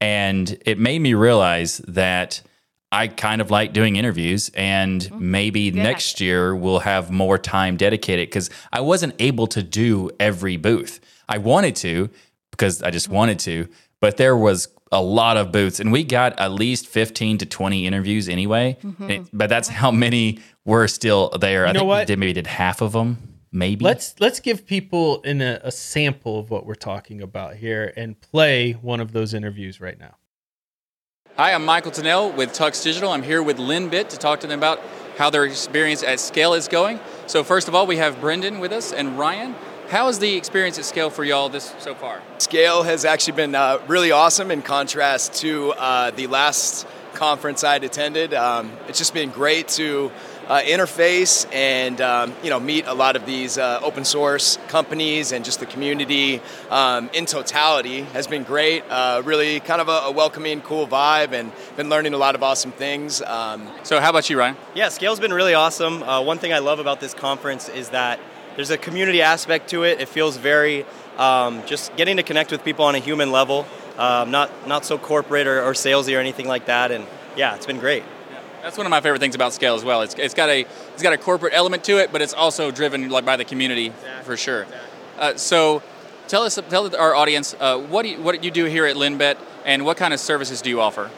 [0.00, 2.42] and it made me realize that.
[2.92, 5.30] I kind of like doing interviews, and mm-hmm.
[5.30, 10.56] maybe next year we'll have more time dedicated because I wasn't able to do every
[10.56, 10.98] booth.
[11.28, 12.10] I wanted to
[12.50, 13.68] because I just wanted to,
[14.00, 17.86] but there was a lot of booths, and we got at least fifteen to twenty
[17.86, 18.76] interviews anyway.
[18.82, 19.10] Mm-hmm.
[19.10, 21.68] It- but that's how many were still there.
[21.68, 21.98] I know think what?
[22.00, 23.18] we did maybe did half of them,
[23.52, 23.84] maybe.
[23.84, 28.20] Let's let's give people in a, a sample of what we're talking about here and
[28.20, 30.16] play one of those interviews right now.
[31.36, 33.10] Hi, I'm Michael Tunnell with Tux Digital.
[33.10, 34.80] I'm here with Linbit to talk to them about
[35.16, 37.00] how their experience at Scale is going.
[37.26, 39.54] So first of all, we have Brendan with us and Ryan.
[39.88, 42.22] How is the experience at Scale for y'all this so far?
[42.38, 47.84] Scale has actually been uh, really awesome in contrast to uh, the last conference I'd
[47.84, 48.34] attended.
[48.34, 50.12] Um, it's just been great to
[50.50, 55.30] uh, interface and um, you know meet a lot of these uh, open source companies
[55.30, 58.82] and just the community um, in totality has been great.
[58.90, 62.42] Uh, really kind of a, a welcoming, cool vibe, and been learning a lot of
[62.42, 63.22] awesome things.
[63.22, 64.56] Um, So how about you, Ryan?
[64.74, 66.02] Yeah, Scale's been really awesome.
[66.02, 68.18] Uh, one thing I love about this conference is that
[68.56, 70.00] there's a community aspect to it.
[70.00, 70.84] It feels very
[71.16, 73.66] um, just getting to connect with people on a human level,
[73.98, 76.90] um, not not so corporate or, or salesy or anything like that.
[76.90, 78.02] And yeah, it's been great.
[78.62, 80.02] That's one of my favorite things about Scale as well.
[80.02, 80.60] It's, it's got a
[80.92, 83.92] it's got a corporate element to it, but it's also driven like by the community
[84.24, 84.66] for sure.
[85.18, 85.82] Uh, so
[86.28, 88.96] tell us tell our audience uh, what do you, what do you do here at
[88.96, 91.10] Linbit and what kind of services do you offer?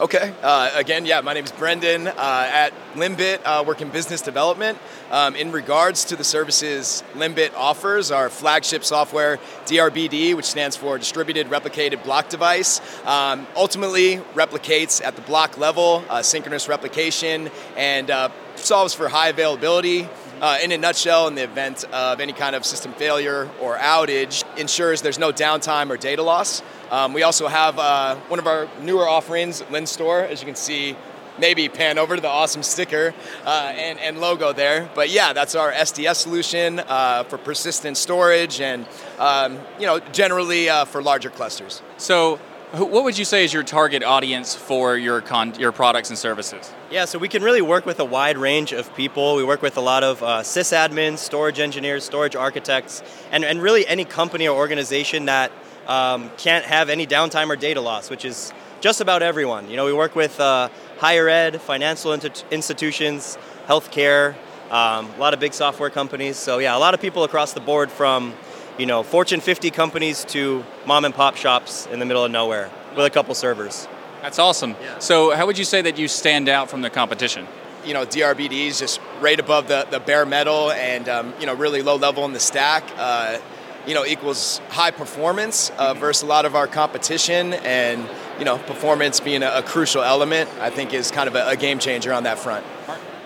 [0.00, 0.32] Okay.
[0.42, 4.78] Uh, again, yeah, my name is Brendan uh, at Linbit, uh, work in business development.
[5.10, 10.96] Um, in regards to the services Linbit offers, our flagship software, DRBD, which stands for
[10.96, 18.10] Distributed Replicated Block Device, um, ultimately replicates at the block level, uh, synchronous replication, and
[18.10, 20.08] uh, solves for high availability.
[20.42, 24.42] Uh, in a nutshell, in the event of any kind of system failure or outage,
[24.58, 26.64] ensures there's no downtime or data loss.
[26.90, 30.96] Um, we also have uh, one of our newer offerings, LINSTOR, as you can see.
[31.38, 33.14] Maybe pan over to the awesome sticker
[33.46, 34.90] uh, and, and logo there.
[34.96, 38.84] But yeah, that's our SDS solution uh, for persistent storage and
[39.20, 41.80] um, you know generally uh, for larger clusters.
[41.98, 42.40] So
[42.72, 46.72] what would you say is your target audience for your con- your products and services?
[46.90, 49.36] Yeah, so we can really work with a wide range of people.
[49.36, 53.86] We work with a lot of uh, sysadmins, storage engineers, storage architects, and, and really
[53.86, 55.52] any company or organization that
[55.86, 59.68] um, can't have any downtime or data loss, which is just about everyone.
[59.68, 64.34] You know, we work with uh, higher ed, financial institutions, healthcare,
[64.70, 66.38] um, a lot of big software companies.
[66.38, 68.32] So yeah, a lot of people across the board from
[68.78, 72.70] you know Fortune 50 companies to mom and pop shops in the middle of nowhere
[72.96, 73.88] with a couple servers.
[74.20, 74.76] That's awesome.
[75.00, 77.46] So how would you say that you stand out from the competition?
[77.84, 81.54] you know, DRBD is just right above the, the bare metal and, um, you know,
[81.54, 83.38] really low level in the stack, uh,
[83.86, 87.54] you know, equals high performance uh, versus a lot of our competition.
[87.54, 88.08] And,
[88.38, 91.56] you know, performance being a, a crucial element, I think is kind of a, a
[91.56, 92.64] game changer on that front.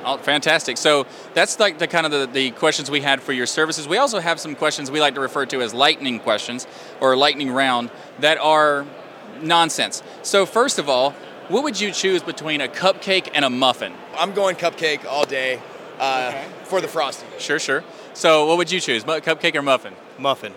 [0.06, 0.76] Oh, fantastic.
[0.76, 3.88] So that's like the kind of the, the questions we had for your services.
[3.88, 6.64] We also have some questions we like to refer to as lightning questions
[7.00, 7.90] or lightning round
[8.20, 8.86] that are
[9.42, 10.04] nonsense.
[10.22, 11.10] So first of all,
[11.48, 13.92] what would you choose between a cupcake and a muffin?
[14.16, 15.60] I'm going cupcake all day
[15.98, 16.30] uh,
[16.64, 17.28] for the frosting.
[17.38, 17.82] Sure, sure.
[18.14, 19.94] So what would you choose, mu- cupcake or muffin?
[20.18, 20.54] Muffin.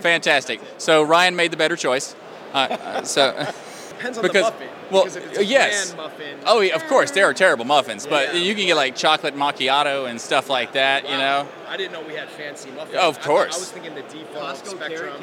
[0.00, 0.60] Fantastic.
[0.78, 2.16] So Ryan made the better choice.
[2.52, 3.32] Uh, uh, so
[3.90, 4.68] Depends on Because- the muffin.
[4.90, 5.92] Well, if it's a yes.
[5.92, 8.40] bland muffin, Oh, yeah, of course, there are terrible muffins, but Yeah.
[8.40, 11.48] you can get like chocolate macchiato and stuff like that, you know.
[11.68, 12.96] I didn't know we had fancy muffins.
[13.00, 13.56] Oh, of course.
[13.56, 15.14] I, was thinking the default Costco spectrum.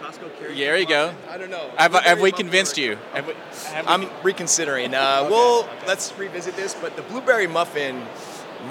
[0.00, 1.14] Costco carrot Yeah, there you go.
[1.28, 1.70] I don't know.
[1.76, 2.96] Have, have Blueberry we convinced you?
[3.12, 3.34] Have we,
[3.66, 4.94] have I'm reconsidering.
[4.94, 6.74] Uh, Well, let's revisit this.
[6.74, 8.02] But the blueberry muffin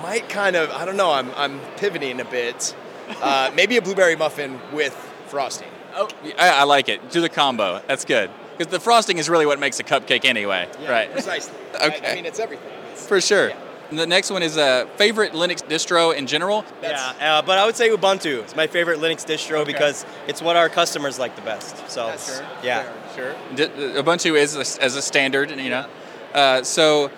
[0.02, 0.72] might kind of.
[0.72, 1.12] I don't know.
[1.12, 2.76] I'm I'm pivoting a bit.
[3.22, 4.94] Uh, maybe a blueberry muffin with
[5.28, 5.70] frosting.
[5.96, 6.10] oh,
[6.40, 7.12] I, I like it.
[7.12, 7.82] Do the combo.
[7.88, 8.32] That's good.
[8.60, 10.68] Because the frosting is really what makes a cupcake anyway.
[10.86, 11.10] right.
[11.14, 11.56] Precisely.
[11.76, 12.12] okay.
[12.12, 12.68] I, mean, it's everything.
[12.92, 13.50] It's, For sure.
[13.50, 13.56] Yeah.
[13.94, 16.66] The next one is a favorite Linux distro in general.
[16.82, 18.42] That's- Yeah, uh, but I would say Ubuntu.
[18.44, 21.90] It's my favorite Linux distro because it's what our customers like the best.
[21.90, 22.84] So, That's yeah.
[23.16, 23.34] fair.
[23.56, 25.86] D- Ubuntu is a, as a standard, you know.
[26.34, 27.10] Uh, so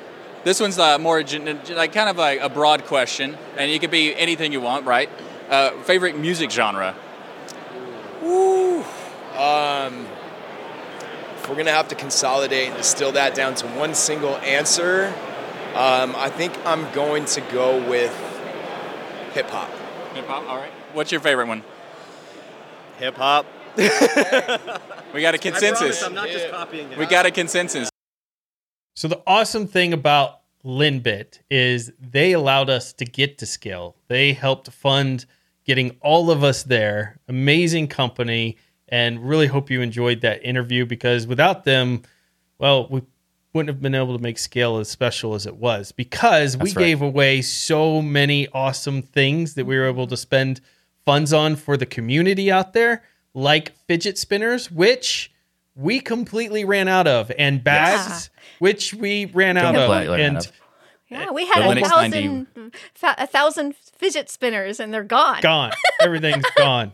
[0.43, 3.89] this one's uh, more gen- like kind of like a broad question, and it could
[3.91, 5.09] be anything you want, right?
[5.49, 6.95] Uh, favorite music genre?
[8.23, 8.83] Ooh.
[9.35, 10.05] Um,
[11.51, 15.13] if we're gonna have to consolidate and distill that down to one single answer,
[15.75, 18.11] um, I think I'm going to go with
[19.33, 19.69] hip hop.
[20.13, 20.47] Hip hop.
[20.49, 20.71] All right.
[20.93, 21.63] What's your favorite one?
[22.99, 23.45] Hip hop.
[25.13, 26.01] We got a consensus.
[26.03, 26.97] I'm not just copying it.
[26.97, 27.89] We got a consensus.
[28.95, 33.97] So the awesome thing about Linbit is they allowed us to get to scale.
[34.07, 35.25] They helped fund
[35.65, 37.17] getting all of us there.
[37.27, 38.55] Amazing company,
[38.91, 42.03] and really hope you enjoyed that interview because without them,
[42.59, 43.01] well, we
[43.53, 46.77] wouldn't have been able to make scale as special as it was because we right.
[46.77, 50.61] gave away so many awesome things that we were able to spend
[51.05, 55.31] funds on for the community out there, like fidget spinners, which
[55.75, 58.41] we completely ran out of, and bags, ah.
[58.59, 60.51] which we ran out of, ran and out of.
[61.09, 62.47] Yeah, we had a thousand,
[62.93, 65.41] fa- a thousand fidget spinners, and they're gone.
[65.41, 65.71] gone.
[66.01, 66.93] Everything's gone.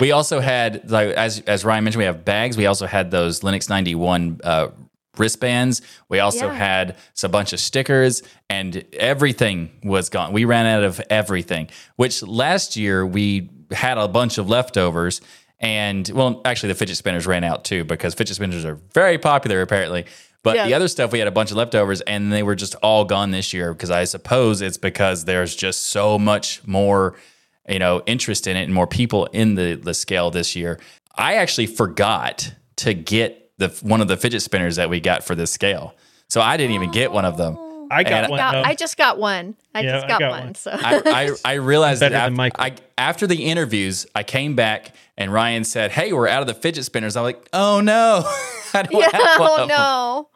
[0.00, 2.56] We also had, like as as Ryan mentioned, we have bags.
[2.56, 4.68] We also had those Linux 91 uh,
[5.16, 5.80] wristbands.
[6.08, 6.54] We also Yeah.
[6.54, 10.32] had a bunch of stickers, and everything was gone.
[10.32, 11.68] We ran out of everything.
[11.96, 15.20] Which last year we had a bunch of leftovers,
[15.58, 19.62] and well, actually the fidget spinners ran out too because fidget spinners are very popular
[19.62, 20.04] apparently.
[20.42, 20.66] But Yeah.
[20.66, 23.30] the other stuff we had a bunch of leftovers, and they were just all gone
[23.32, 27.16] this year because I suppose it's because there's just so much more
[27.68, 30.78] you know interest in it and more people in the the scale this year.
[31.14, 35.34] I actually forgot to get the one of the fidget spinners that we got for
[35.34, 35.94] this scale,
[36.28, 37.56] so I didn't even get one of them.
[37.90, 38.38] I got And one.
[38.38, 39.54] Got- I just got one.
[39.72, 40.44] I Yeah, just I got, got one.
[40.46, 40.54] one.
[40.56, 42.64] So I, I, I realized that than af- Michael.
[42.64, 46.54] I, after the interviews, I came back and Ryan said, "Hey, we're out of the
[46.54, 48.22] fidget spinners." I'm like, "Oh no,
[48.74, 50.28] I don't yeah, have one oh of them." no.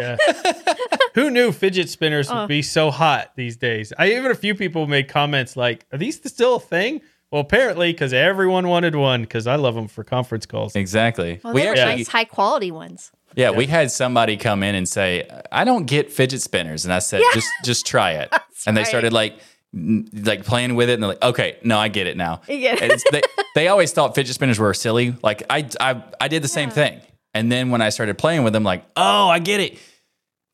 [0.00, 0.16] Yeah.
[1.14, 2.40] Who knew fidget spinners Oh.
[2.40, 3.92] would be so hot these days?
[3.98, 7.00] I even a few people made comments like, "Are these still a thing?"
[7.30, 9.22] Well, apparently, because everyone wanted one.
[9.22, 10.76] Because I love them for conference calls.
[10.76, 11.40] Exactly.
[11.42, 13.10] Well, we they were actually, nice, high quality ones.
[13.34, 16.98] yeah, we had somebody come in and say, "I don't get fidget spinners," and I
[17.00, 17.30] said, Yeah.
[17.34, 18.32] "Just, just try it."
[18.66, 18.86] and they right.
[18.88, 19.38] started like,
[19.74, 22.58] n- like playing with it, and they're like, "Okay, no, I get it now." You
[22.60, 22.82] get it.
[22.82, 23.22] And it's, they,
[23.54, 25.16] they always thought fidget spinners were silly.
[25.22, 27.00] Like I, I, I did the same thing,
[27.36, 29.78] and then when I started playing with them, like, oh, I get it.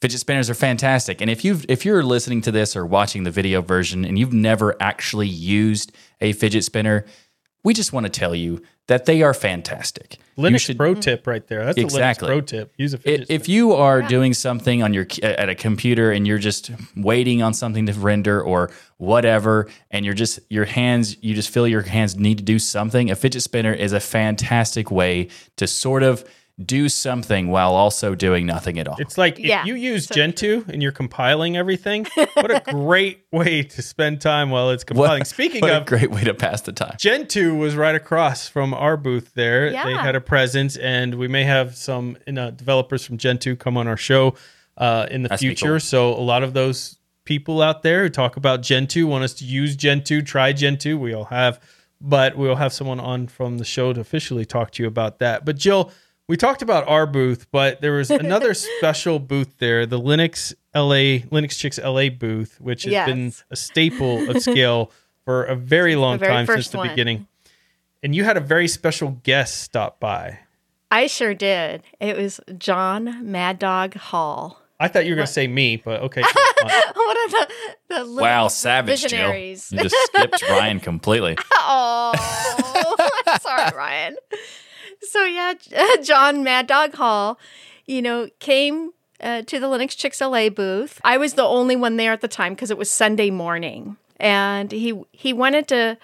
[0.01, 1.21] Fidget spinners are fantastic.
[1.21, 4.33] And if you've if you're listening to this or watching the video version and you've
[4.33, 7.05] never actually used a fidget spinner,
[7.65, 10.19] we just want to tell you that they are fantastic.
[10.37, 11.65] You Linux should- pro tip right there.
[11.65, 12.27] That's Exactly.
[12.27, 12.73] a Linux pro tip.
[12.77, 13.55] Use a i- fidget if spinner.
[13.57, 17.87] you are doing something on your at a computer and you're just waiting on something
[17.87, 22.39] to render or whatever and you're just your hands you just feel your hands need
[22.39, 26.25] to do something a fidget spinner is a fantastic way to sort of
[26.67, 30.15] do something while also doing nothing at all It's like Yeah, if you use so
[30.15, 35.25] Gentoo and you're compiling everything, what a great way to spend time while it's compiling.
[35.25, 38.75] Speaking what of, a great way to pass the time Gentoo was right across from
[38.75, 39.71] our booth there.
[39.71, 43.77] They had a presence, and we may have some you know, developers from Gentoo come
[43.77, 44.35] on our show
[44.77, 45.73] uh, in the That's future.
[45.73, 45.81] cool.
[45.81, 49.45] So a lot of those people out there who talk about Gentoo want us to
[49.45, 50.99] use Gentoo, try Gentoo.
[50.99, 51.61] We all have,
[52.01, 55.45] but we'll have someone on from the show to officially talk to you about that.
[55.45, 55.93] But Jill,
[56.33, 61.21] we talked about our booth, but there was another special booth there, the Linux LA
[61.29, 63.07] Linux Chicks LA booth, which has Yes.
[63.07, 64.91] been a staple of scale
[65.27, 66.89] for a very long very time since the one.
[66.89, 67.27] beginning.
[68.03, 70.39] And you had a very special guest stop by.
[70.91, 71.83] I sure did.
[72.01, 74.59] It was John Mad Dog Hall.
[74.81, 76.23] I thought you were going to say me, but okay.
[76.23, 76.33] fine.
[76.95, 77.49] One of the,
[77.91, 79.35] the Wow, savage, Jill.
[79.35, 81.37] You just skipped Ryan completely.
[81.57, 82.15] Oh,
[83.43, 84.17] sorry, Ryan.
[85.03, 85.55] So yeah,
[86.03, 87.39] John Mad Dog Hall,
[87.87, 91.01] you know, came uh, to the Linux Chicks LA booth.
[91.05, 94.73] I was the only one there at the time because it was Sunday morning, and
[94.73, 95.99] he he wanted to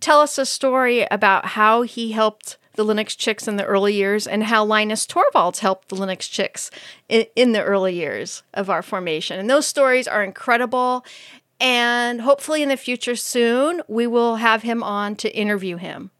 [0.00, 4.26] tell us a story about how he helped the Linux Chicks in the early years
[4.26, 6.70] and how Linus Torvalds helped the Linux Chicks
[7.08, 9.40] in, in the early years of our formation.
[9.40, 11.04] And those stories are incredible.
[11.58, 16.10] And hopefully, in the future soon, we will have him on to interview him.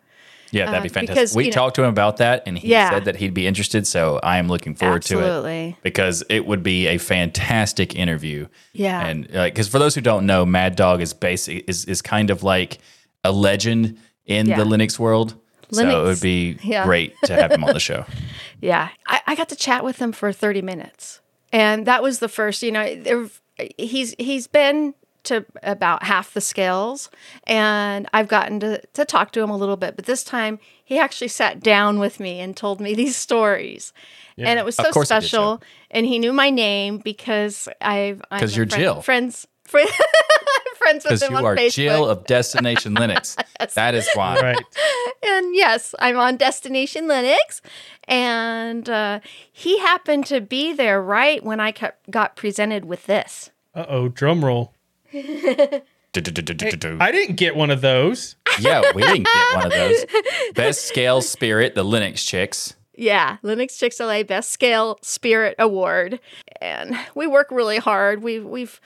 [0.50, 1.14] Yeah, that'd be Uh, fantastic.
[1.14, 2.90] because, we know- talked to him about that, and he Yeah.
[2.90, 3.86] said that he'd be interested.
[3.86, 5.76] So I am looking forward to it Absolutely.
[5.82, 8.46] because it would be a fantastic interview.
[8.72, 9.04] Yeah.
[9.06, 12.42] and because for those who don't know, Mad Dog is basic is is kind of
[12.42, 12.78] like
[13.24, 14.56] a legend in Yeah.
[14.58, 15.34] the Linux world.
[15.72, 16.84] So it would be Yeah.
[16.84, 18.04] great to have him on the show.
[18.62, 21.20] Yeah, I, I got to chat with him for 30 minutes,
[21.52, 22.62] and that was the first.
[22.62, 23.26] You know, there,
[23.76, 24.94] he's he's been
[25.26, 27.10] to about half the scales,
[27.44, 29.96] and I've gotten to to talk to him a little bit.
[29.96, 33.92] But this time, he actually sat down with me and told me these stories,
[34.38, 35.62] and it was so course he did, special.
[35.90, 39.02] And he knew my name because I've I'm 'Cause a you're friend- Jill.
[39.02, 39.46] friends.
[39.64, 39.88] friend-
[40.78, 41.72] Friends with Because him you on are Facebook.
[41.74, 43.34] Jill of Destination Linux.
[43.74, 44.38] That is why.
[44.40, 44.56] right.
[45.24, 47.60] and yes, I'm on Destination Linux.
[48.06, 49.18] And uh,
[49.50, 53.50] he happened to be there right when I kept, got presented with this.
[53.74, 54.74] Uh oh, drum roll.
[57.00, 58.36] I didn't get one of those.
[58.58, 60.06] Yeah, we didn't get one of those.
[60.54, 62.74] Best Scale Spirit, the Linux Chicks.
[62.94, 66.18] Yeah, Linux Chicks LA Best Scale Spirit Award,
[66.60, 68.22] and we work really hard.
[68.22, 68.80] We've we've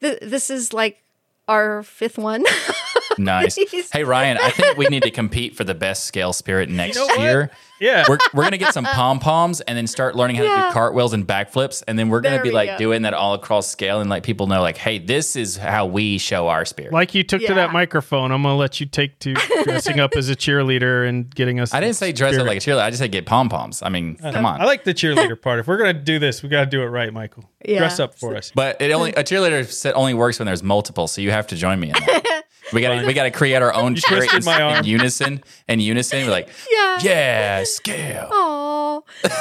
[0.00, 1.02] th- this is like
[1.46, 2.44] our fifth one.
[3.18, 3.58] Nice.
[3.92, 7.06] Hey Ryan, I think we need to compete for the best scale spirit next know
[7.16, 7.50] year.
[7.80, 8.04] Yeah.
[8.08, 11.12] We're, we're gonna get some pom poms and then start learning how to do cartwheels
[11.12, 12.78] and backflips, and then we're gonna There be we like go.
[12.78, 16.18] doing that all across scale and like people know like, hey, this is how we
[16.18, 16.92] show our spirit.
[16.92, 19.34] like you took to that microphone, I'm going to let you take to
[19.64, 21.74] dressing up as a cheerleader and getting us.
[21.74, 22.82] I didn't say dress up like a cheerleader.
[22.82, 23.82] I just said get pom poms.
[23.82, 24.60] I mean, uh, come on.
[24.60, 25.58] I like the cheerleader part.
[25.58, 27.44] If we're going to do this, we got to do it right, Michael.
[27.64, 27.78] Yeah.
[27.78, 28.52] Dress up for us.
[28.54, 31.56] but it only a cheerleader set only works when there's multiple, so you have to
[31.56, 32.41] join me in that.
[32.72, 35.44] We got we got to create our own cheer in, in unison.
[35.68, 36.98] In unison, we're like, Yeah.
[37.02, 39.04] yeah, scale.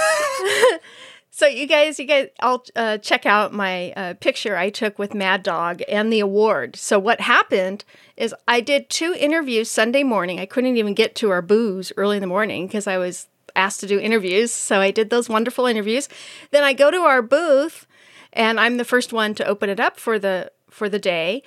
[1.34, 5.15] So you guys, you guys, I'll uh, check out my uh, picture I took with
[5.15, 6.75] Mad Dog and the award.
[6.75, 7.84] So what happened
[8.15, 10.39] is I did two interviews Sunday morning.
[10.39, 13.25] I couldn't even get to our booze early in the morning because I was
[13.55, 14.51] asked to do interviews.
[14.51, 16.09] So I did those wonderful interviews.
[16.51, 17.88] Then I go to our booth,
[18.34, 21.41] and I'm the first one to open it up for the for the day.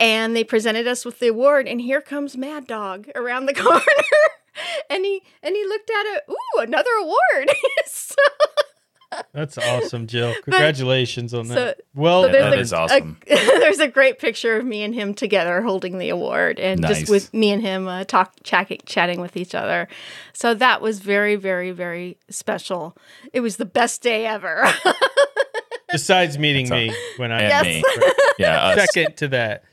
[0.00, 3.82] And they presented us with the award, and here comes Mad Dog around the corner.
[4.88, 6.22] and he and he looked at it.
[6.30, 7.50] Ooh, another award!
[7.86, 8.14] so,
[9.34, 10.34] That's awesome, Jill.
[10.44, 11.80] Congratulations on so- that.
[11.94, 13.18] Well, so there's that a- is awesome.
[13.28, 17.00] a- there's a great picture of me and him together holding the award, and Nice.
[17.00, 19.86] just with me and him uh, talk, chatting, chatting with each other.
[20.32, 22.96] So that was very, very, very special.
[23.34, 24.66] It was the best day ever.
[25.92, 27.84] besides meeting me when I And Yes.
[27.84, 27.84] me.
[28.38, 28.86] Yeah, us.
[28.94, 29.64] second to that.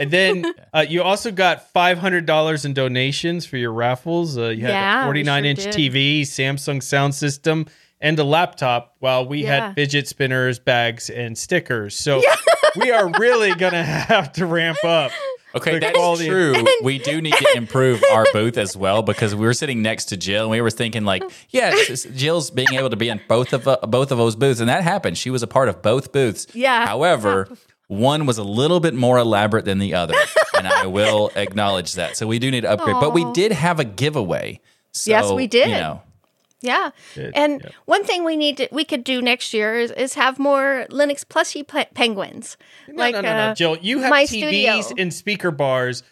[0.00, 4.36] And then uh, you also got five hundred dollars in donations for your raffles.
[4.38, 5.74] Uh, you had Yeah, a forty-nine sure inch did.
[5.74, 7.66] TV, Samsung sound system,
[8.00, 8.96] and a laptop.
[9.00, 9.66] While we Yeah.
[9.68, 11.96] had fidget spinners, bags, and stickers.
[11.96, 12.22] So
[12.76, 15.10] we are really gonna have to ramp up.
[15.56, 16.52] Okay, that's quality- true.
[16.82, 20.16] we do need to improve our booth as well because we were sitting next to
[20.16, 23.20] Jill and we were thinking like, yeah, it's- it's Jill's being able to be in
[23.28, 25.16] both of uh, both of those booths, and that happened.
[25.16, 26.48] She was a part of both booths.
[26.54, 26.84] Yeah.
[26.88, 27.48] However,
[27.88, 30.14] one was a little bit more elaborate than the other,
[30.56, 32.16] and I will acknowledge that.
[32.16, 34.60] So we do need to upgrade, but we did have a giveaway.
[34.92, 35.68] So, Yes, we did.
[35.68, 36.02] You know,
[36.60, 37.70] yeah, Good, and yeah.
[37.84, 41.24] one thing we need to we could do next year is, is have more Linux
[41.24, 42.56] plushie pe- penguins.
[42.88, 43.76] No, no, no, no, uh, Jill.
[43.82, 44.82] You have my TVs studio.
[44.96, 46.02] and speaker bars.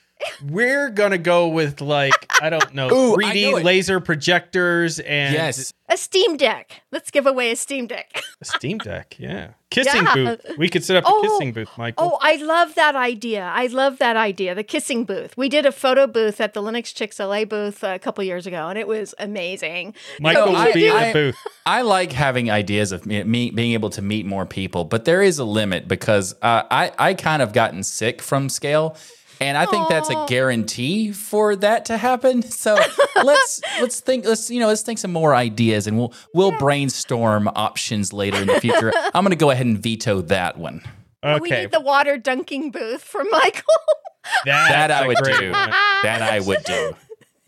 [0.49, 5.73] We're gonna go with like I don't know, Ooh, 3D laser projectors and yes.
[5.89, 6.83] a Steam Deck.
[6.91, 8.23] Let's give away a Steam Deck.
[8.41, 9.17] a Steam Deck.
[9.19, 10.15] Yeah, kissing Yeah.
[10.15, 10.59] booth.
[10.59, 12.13] We could set up a Oh, kissing booth, Michael.
[12.15, 13.43] Oh, I love that idea.
[13.55, 14.55] I love that idea.
[14.55, 15.37] The kissing booth.
[15.37, 18.69] We did a photo booth at the Linux Chicks LA booth a couple years ago,
[18.69, 19.95] and it was amazing.
[20.21, 21.37] Michael No, will I- be in the booth.
[21.67, 25.23] I like having ideas of me, me being able to meet more people, but there
[25.23, 28.97] is a limit because uh, I I kind of gotten sick from scale,
[29.41, 32.43] and I think that's a guarantee for that to happen.
[32.53, 32.79] So
[33.25, 37.49] let's let's think let's you know let's think some more ideas, and we'll we'll brainstorm
[37.57, 38.93] options later in the future.
[39.15, 40.83] I'm gonna go ahead and veto that one.
[41.25, 43.63] We Okay, need the water dunking booth for Michael.
[44.45, 45.31] That I would do.
[45.51, 45.71] one.
[46.05, 46.95] That I would do.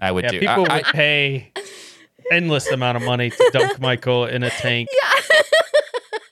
[0.01, 0.41] I would Yeah, do.
[0.41, 1.53] people I- would pay.
[2.33, 4.89] endless amount of money to dunk Michael in a tank.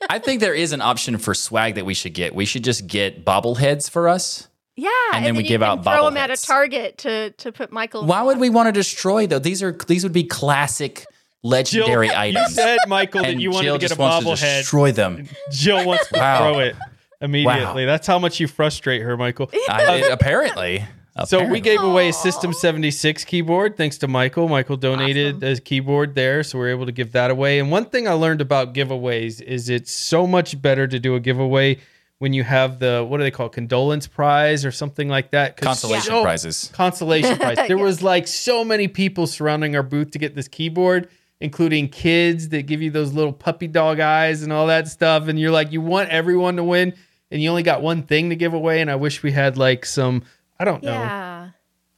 [0.09, 2.35] I think there is an option for swag that we should get.
[2.35, 4.47] We should just get bobbleheads for us.
[4.75, 7.51] Yeah, And then we you give can out throw them at a target to to
[7.51, 8.05] put Michael.
[8.05, 9.39] Why would we want to destroy though?
[9.39, 11.05] These are these would be classic
[11.43, 12.55] legendary you items.
[12.55, 14.59] said, Michael, that you wanted Jill to get just a bobblehead.
[14.59, 15.27] destroy them.
[15.51, 16.37] Jill wants to Wow.
[16.39, 16.75] throw it
[17.21, 17.85] immediately.
[17.85, 19.49] That's how much you frustrate her, Michael.
[19.69, 20.85] I, apparently.
[21.25, 24.47] So we gave away a System 76 keyboard thanks to Michael.
[24.49, 27.59] Michael donated a keyboard there, so we are able to give that away.
[27.59, 31.19] And one thing I learned about giveaways is it's so much better to do a
[31.19, 31.77] giveaway
[32.23, 35.57] when you have the what do they call it, condolence prize or something like that?
[35.57, 36.71] consolation so- prizes.
[36.73, 37.57] Consolation prize.
[37.67, 41.09] There was like so many people surrounding our booth to get this keyboard,
[41.41, 45.27] including kids that give you those little puppy dog eyes and all that stuff.
[45.27, 46.93] And you're like, you want everyone to win,
[47.29, 48.79] and you only got one thing to give away.
[48.79, 50.23] And I wish we had like some,
[50.57, 51.49] I don't know.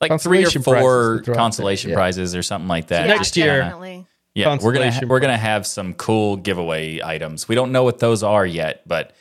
[0.02, 1.96] Like three or Consolation prizes four to throw out there, consolation yeah.
[1.98, 3.08] prizes or something like that.
[3.08, 4.08] Yeah, next year- definitely.
[4.34, 7.48] Yeah, we're gonna Consolation we're gonna have some cool giveaway items.
[7.48, 9.16] We don't know what those are yet, but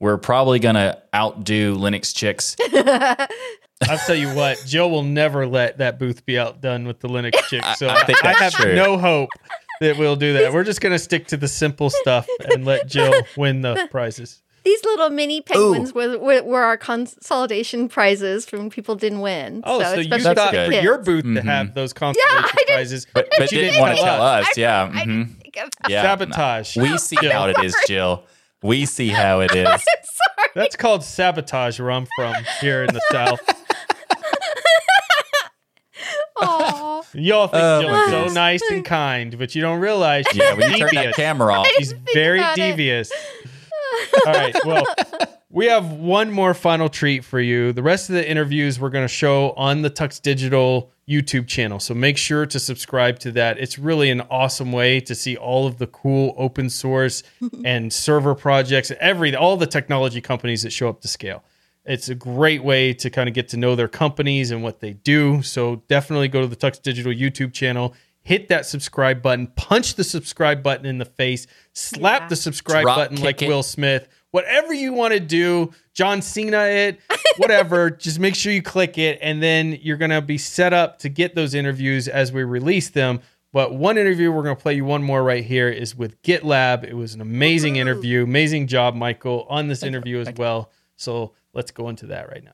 [0.00, 2.56] we're probably gonna outdo Linux chicks.
[3.88, 7.32] I'll tell you what, Jill will never let that booth be outdone with the Linux
[7.48, 7.78] chicks.
[7.78, 8.74] So I think I have true.
[8.74, 9.30] no hope
[9.80, 10.52] that we'll do that.
[10.52, 14.42] We're just gonna stick to the simple stuff and let Jill win the prizes.
[14.62, 19.62] These little mini penguins were, were, were our consolidation prizes from people didn't win.
[19.64, 20.84] Oh, so, you thought for kids.
[20.84, 21.44] your booth to Mhm.
[21.44, 24.56] have those consolation I didn't- prizes, But, but you didn't want to tell tell us.
[24.58, 24.90] Yeah.
[24.94, 26.02] I didn't think of yeah.
[26.02, 26.76] sabotage.
[26.76, 28.26] We see how it is, Jill.
[28.62, 29.66] We see how it is.
[29.66, 30.48] Sorry.
[30.54, 33.40] That's called sabotage where I'm from here in the South.
[36.42, 37.02] Aw.
[37.14, 38.34] Y'all think Oh, Jill my is so goodness.
[38.34, 41.16] nice and kind, but you don't realize she's Yeah, when you turn that devious.
[41.16, 41.66] camera off.
[41.78, 42.70] She's very about it.
[42.70, 43.12] devious.
[44.26, 44.56] All right.
[44.64, 44.84] Well,
[45.50, 47.72] we have one more final treat for you.
[47.72, 51.80] The rest of the interviews we're going to show on the Tux Digital YouTube channel.
[51.80, 53.58] So make sure to subscribe to that.
[53.58, 57.22] It's really an awesome way to see all of the cool open source
[57.64, 61.42] and server projects, every all the technology companies that show up to scale.
[61.84, 64.92] It's a great way to kind of get to know their companies and what they
[64.92, 65.42] do.
[65.42, 70.04] So definitely go to the Tux Digital YouTube channel, hit that subscribe button, punch the
[70.04, 72.28] subscribe button in the face, slap Yeah.
[72.28, 73.48] the subscribe Drop button like it.
[73.48, 77.00] Will Smith, whatever you want to do, John Cena it,
[77.36, 80.98] whatever, just make sure you click it and then you're going to be set up
[81.00, 83.20] to get those interviews as we release them.
[83.52, 86.84] But one interview we're going to play you one more right here is with GitLab.
[86.84, 88.22] It was an amazing interview.
[88.22, 90.70] Amazing job, Michael, on this interview as well.
[90.94, 92.52] So let's go into that right now.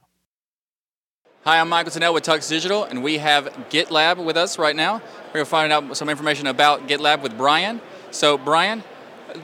[1.45, 4.95] Hi, I'm Michael Tunnell with Tux Digital, and we have GitLab with us right now.
[4.95, 7.81] We're going to find out some information about GitLab with Brian.
[8.11, 8.83] So, Brian,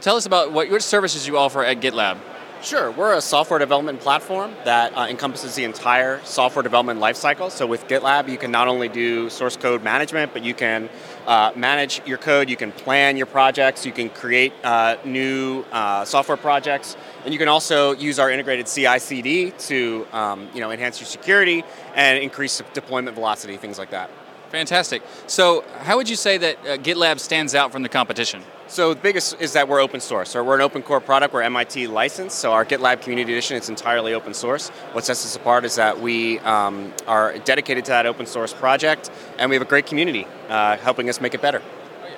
[0.01, 2.19] tell us about what which services you offer at GitLab.
[2.63, 7.51] Sure, we're a software development platform that uh, encompasses the entire software development lifecycle.
[7.51, 10.89] So with GitLab, you can not only do source code management, but you can
[11.27, 16.05] uh, manage your code, you can plan your projects, you can create uh, new uh,
[16.05, 21.01] software projects, and you can also use our integrated CI/CD to um, you know enhance
[21.01, 21.65] your security
[21.97, 24.09] and increase deployment velocity, things like that.
[24.53, 25.03] Fantastic.
[25.27, 28.43] So, how would you say that uh, GitLab stands out from the competition?
[28.69, 30.31] So the biggest is that we're open source.
[30.31, 31.35] So we're an open core product.
[31.35, 32.39] We're MIT licensed.
[32.39, 34.69] So our GitLab Community Edition is entirely open source.
[34.93, 39.11] What sets us apart is that we um, are dedicated to that open source project,
[39.39, 41.61] and we have a great community uh, helping us make it better.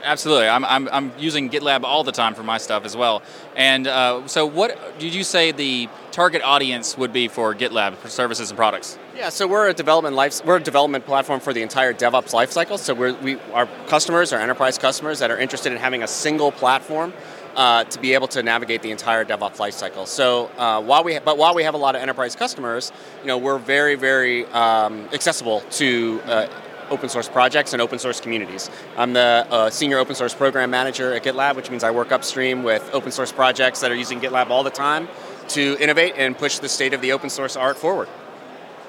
[0.03, 0.49] Absolutely.
[0.49, 3.23] I'm, I'm, I'm using GitLab all the time for my stuff as well.
[3.57, 8.09] And uh, so, what did you say the target audience would be for GitLab for
[8.09, 8.99] services and products?
[9.17, 12.79] Yeah, so we're a development life, we're a development platform for the entire DevOps lifecycle.
[12.79, 16.51] So we're, we, our customers, our enterprise customers that are interested in having a single
[16.51, 17.13] platform
[17.55, 20.09] uh, to be able to navigate the entire DevOps lifecycle.
[20.09, 22.91] So uh, while we, but while we have a lot of enterprise customers,
[23.21, 26.21] you know, we're very, very um, accessible to.
[26.27, 26.49] Uh,
[26.91, 28.69] Open source projects and open source communities.
[28.99, 32.63] I'm the uh, senior open source program manager at GitLab, which means I work upstream
[32.63, 35.09] with open source projects that are using GitLab all the time
[35.49, 38.11] to innovate and push the state of the open source art forward.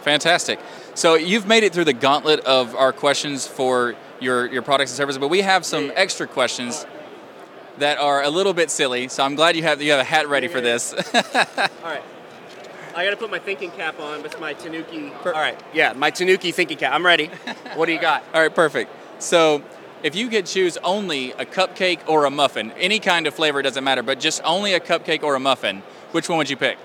[0.05, 0.59] Fantastic.
[0.93, 4.97] So you've made it through the gauntlet of our questions for your, your products and
[4.97, 6.85] services, but we have some extra questions
[7.79, 9.07] that are a little bit silly.
[9.07, 10.93] So I'm glad you have you have a hat ready for this.
[10.93, 11.01] All
[11.83, 12.03] right.
[12.95, 15.11] I got to put my thinking cap on with my Tanuki.
[15.25, 15.59] All right.
[15.73, 16.93] Yeah, my Tanuki thinking cap.
[16.93, 17.31] I'm ready.
[17.73, 18.23] what do you got?
[18.31, 18.91] All right, perfect.
[19.17, 19.63] So
[20.03, 23.83] if you could choose only a cupcake or a muffin, any kind of flavor doesn't
[23.83, 25.81] matter, but just only a cupcake or a muffin,
[26.11, 26.77] which one would you pick?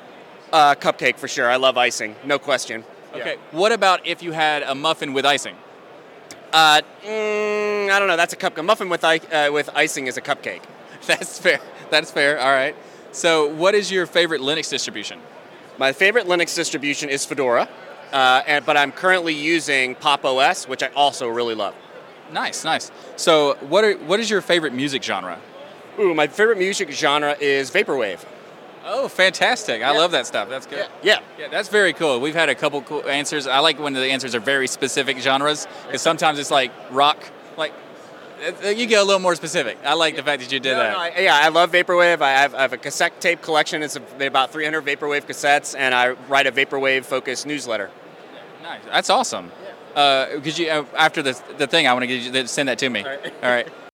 [0.51, 1.51] Uh, cupcake for sure.
[1.51, 2.17] I love icing.
[2.25, 2.83] No question.
[3.15, 3.37] Okay.
[3.51, 5.57] What about if you had a muffin with icing?
[6.53, 8.17] Uh, mm, I don't know.
[8.17, 8.65] That's a cupcake.
[8.65, 10.63] Muffin with uh, with icing is a cupcake.
[11.07, 11.61] That's fair.
[11.91, 12.39] That's fair.
[12.39, 12.77] All right.
[13.13, 15.21] So, what is your favorite Linux distribution?
[15.79, 17.69] My favorite Linux distribution is Fedora,
[18.13, 21.75] uh, and, but I'm currently using Pop OS, which I also really love.
[22.33, 22.93] Nice, nice.
[23.17, 25.39] So, what are what is your favorite music genre?
[25.99, 28.25] Ooh, my favorite music genre is vaporwave.
[28.93, 29.83] Oh, fantastic!
[29.83, 30.49] I love that stuff.
[30.49, 30.87] That's good.
[31.03, 31.21] Yeah.
[31.39, 32.21] Yeah, that's very cool.
[32.21, 33.47] We've had a couple cool answers.
[33.47, 37.23] I like when the answers are very specific genres because sometimes it's like rock,
[37.57, 37.73] like
[38.65, 39.79] you get a little more specific.
[39.85, 40.93] I like the fact that you did No, that.
[40.93, 42.21] no, I, yeah, I love vaporwave.
[42.21, 43.83] I have, I have a cassette tape collection.
[43.83, 47.91] It's about 300 vaporwave cassettes, and I write a vaporwave focused newsletter.
[48.63, 48.81] Nice.
[48.87, 49.53] That's awesome.
[49.95, 51.87] Uh, could you uh, after the the thing?
[51.87, 53.05] I want to get you to send that to me.
[53.05, 53.69] All right.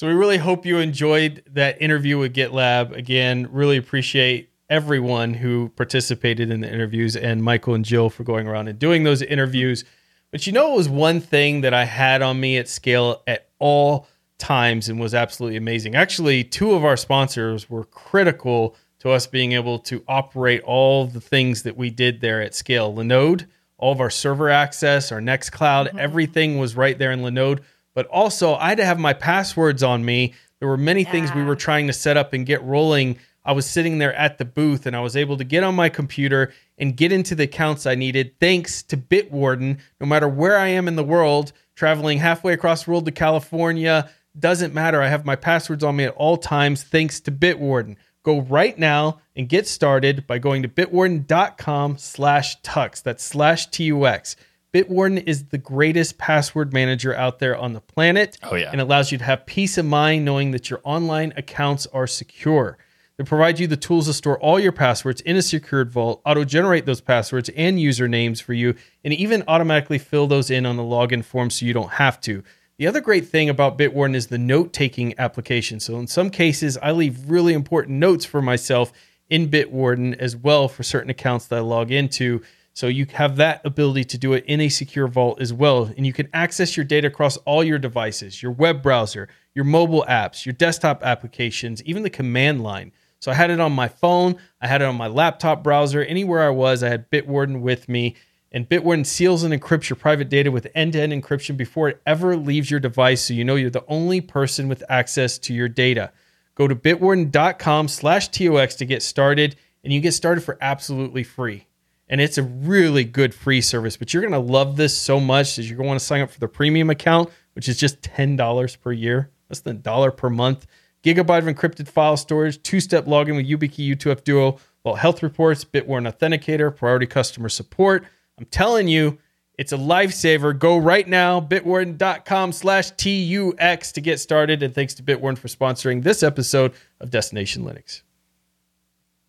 [0.00, 2.96] So we really hope you enjoyed that interview with GitLab.
[2.96, 8.48] Again, really appreciate everyone who participated in the interviews and Michael and Jill for going
[8.48, 9.84] around and doing those interviews.
[10.30, 13.50] But you know, it was one thing that I had on me at scale at
[13.58, 15.96] all times and was absolutely amazing.
[15.96, 21.20] Actually, two of our sponsors were critical to us being able to operate all the
[21.20, 22.90] things that we did there at scale.
[22.94, 23.44] Linode,
[23.76, 25.98] all of our server access, our Nextcloud, mm-hmm.
[25.98, 27.60] everything was right there in Linode.
[27.94, 30.34] But also, I had to have my passwords on me.
[30.60, 33.18] There were many things we were trying to set up and get rolling.
[33.44, 35.88] I was sitting there at the booth and I was able to get on my
[35.88, 39.78] computer and get into the accounts I needed thanks to Bitwarden.
[40.00, 44.10] No matter where I am in the world, traveling halfway across the world to California,
[44.38, 45.02] doesn't matter.
[45.02, 47.96] I have my passwords on me at all times thanks to Bitwarden.
[48.22, 53.02] Go right now and get started by going to bitwarden.com slash tux.
[53.02, 54.36] That's slash T-U-X.
[54.72, 58.38] Bitwarden is the greatest password manager out there on the planet.
[58.42, 58.70] Oh, yeah.
[58.70, 62.78] And allows you to have peace of mind knowing that your online accounts are secure.
[63.16, 66.44] They provide you the tools to store all your passwords in a secured vault, auto
[66.44, 70.82] generate those passwords and usernames for you, and even automatically fill those in on the
[70.82, 72.42] login form so you don't have to.
[72.78, 75.80] The other great thing about Bitwarden is the note taking application.
[75.80, 78.90] So, in some cases, I leave really important notes for myself
[79.28, 82.40] in Bitwarden as well for certain accounts that I log into.
[82.72, 85.90] So, you have that ability to do it in a secure vault as well.
[85.96, 90.04] And you can access your data across all your devices your web browser, your mobile
[90.08, 92.92] apps, your desktop applications, even the command line.
[93.20, 96.02] So, I had it on my phone, I had it on my laptop browser.
[96.02, 98.16] Anywhere I was, I had Bitwarden with me.
[98.52, 102.68] And Bitwarden seals and encrypts your private data with end-to-end encryption before it ever leaves
[102.70, 106.12] your device, so you know you're the only person with access to your data.
[106.56, 109.54] Go to bitwarden.com slash TUX to get started,
[109.84, 111.66] and you get started for absolutely free.
[112.10, 115.54] And it's a really good free service, but you're going to love this so much
[115.54, 118.02] that you're going to want to sign up for the premium account, which is just
[118.02, 120.66] $10 per year, less than dollar per month.
[121.04, 126.12] Gigabyte of encrypted file storage, two-step login with YubiKey U2F Duo, Vault Health Reports, Bitwarden
[126.12, 128.04] Authenticator, Priority Customer Support.
[128.38, 129.18] I'm telling you,
[129.56, 130.58] it's a lifesaver.
[130.58, 134.62] Go right now, bitwarden.com slash TUX to get started.
[134.62, 138.02] And thanks to Bitwarden for sponsoring this episode of Destination Linux.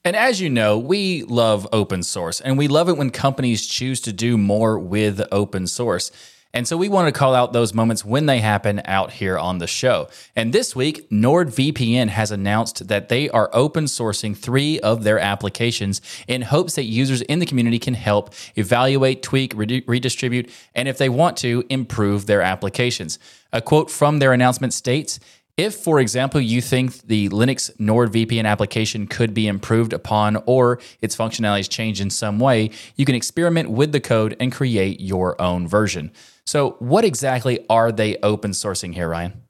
[0.03, 4.01] And as you know, we love open source and we love it when companies choose
[4.01, 6.11] to do more with open source.
[6.53, 9.59] And so we want to call out those moments when they happen out here on
[9.59, 10.09] the show.
[10.35, 16.01] And this week, NordVPN has announced that they are open sourcing three of their applications
[16.27, 20.97] in hopes that users in the community can help evaluate, tweak, redi- redistribute, and if
[20.97, 23.17] they want to, improve their applications.
[23.53, 25.19] A quote from their announcement states,
[25.61, 31.15] if, for example, you think the Linux NordVPN application could be improved upon or its
[31.15, 35.39] functionality is changed in some way, you can experiment with the code and create your
[35.39, 36.11] own version.
[36.45, 39.43] So, what exactly are they open sourcing here, Ryan?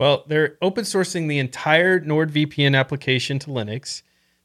[0.00, 4.00] Well, they're open sourcing the entire NordVPN application to Linux.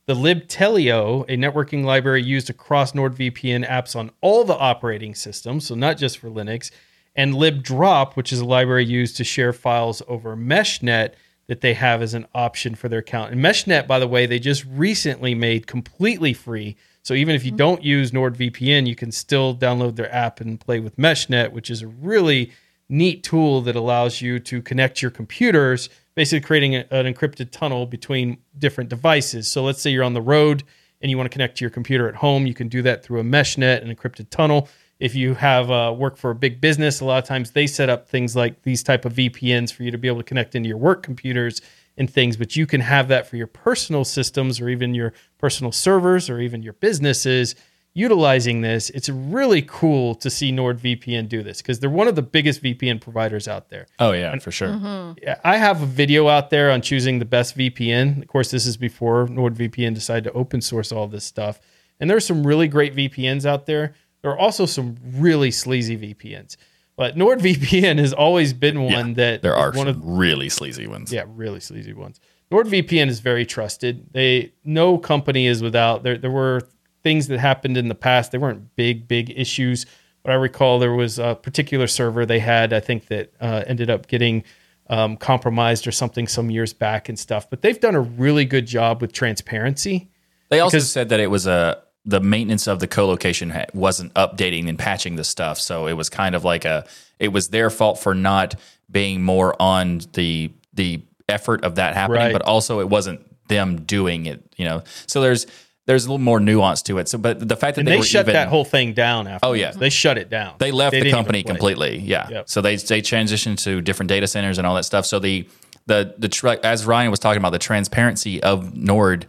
[0.06, 5.76] The libtelio, a networking library used across NordVPN apps on all the operating systems, so
[5.76, 6.72] not just for Linux,
[7.16, 11.14] and libdrop, which is a library used to share files over MeshNet
[11.48, 13.32] that they have as an option for their account.
[13.32, 16.76] And MeshNet, by the way, they just recently made completely free.
[17.04, 17.58] So even if you mm-hmm.
[17.58, 21.82] don't use NordVPN, you can still download their app and play with MeshNet, which is
[21.82, 22.52] a really
[22.90, 27.86] neat tool that allows you to connect your computers, basically creating a- an encrypted tunnel
[27.86, 29.48] between different devices.
[29.48, 30.64] So let's say you're on the road
[31.02, 33.20] and you want to connect to your computer at home, you can do that through
[33.20, 34.70] a MeshNet, an encrypted tunnel.
[35.04, 37.90] If you have uh, work for a big business, a lot of times they set
[37.90, 40.70] up things like these type of VPNs for you to be able to connect into
[40.70, 41.62] your work computers
[41.98, 42.38] and things.
[42.38, 46.40] But you can have that for your personal systems or even your personal servers or
[46.40, 47.54] even your businesses
[47.94, 48.92] utilizing this.
[48.92, 53.02] It's really cool to see NordVPN do this because they're one of the biggest VPN
[53.02, 53.88] providers out there.
[54.00, 55.16] Oh, yeah, for sure.
[55.22, 58.22] Yeah, I have a video out there on choosing the best VPN.
[58.22, 61.60] Of course, this is before NordVPN decided to open source all this stuff.
[62.00, 63.96] And there's some really great VPNs out there.
[64.24, 66.58] There are also some really sleazy VPNs.
[66.96, 71.12] But NordVPN has always been one that there are one some of really sleazy ones.
[71.12, 72.20] yeah, really sleazy ones.
[72.52, 74.14] NordVPN is very trusted.
[74.14, 76.04] They no company is without.
[76.04, 76.62] There there were
[77.02, 78.32] things that happened in the past.
[78.32, 79.86] They weren't big big issues,
[80.22, 83.90] But I recall there was a particular server they had, I think that uh, ended
[83.90, 84.44] up getting
[84.88, 87.50] um, compromised or something some years back and stuff.
[87.50, 90.12] But they've done a really good job with transparency.
[90.50, 94.78] They also said that it was a the maintenance of the co-location wasn't updating and
[94.78, 96.86] patching the stuff, so it was kind of like a
[97.20, 98.56] it was their fault for not
[98.92, 102.34] being more on the the effort of that happening, Right.
[102.34, 104.84] but also it wasn't them doing it, you know.
[105.08, 105.48] So there's
[105.86, 107.10] there's a little more nuance to it.
[107.10, 109.46] So, but the fact that And they, they, shut even, that whole thing down after.
[109.46, 109.72] Oh, yeah.
[109.72, 110.56] They shut it down.
[110.58, 112.00] they left the company completely.
[112.00, 112.30] Yeah.
[112.30, 112.50] Yep.
[112.50, 115.06] So they they transitioned to different data centers and all that stuff.
[115.06, 115.48] So the
[115.86, 119.26] the the as Ryan was talking about the transparency of Nord,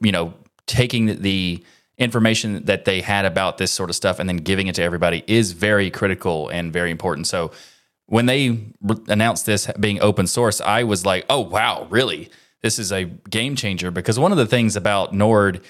[0.00, 0.34] you know,
[0.66, 1.64] taking the
[1.98, 5.24] information that they had about this sort of stuff and then giving it to everybody
[5.26, 7.26] is very critical and very important.
[7.26, 7.50] So
[8.06, 12.30] when they r- announced this being open source, I was like, "Oh wow, really?
[12.62, 15.60] This is a game changer." Because one of the things about Nord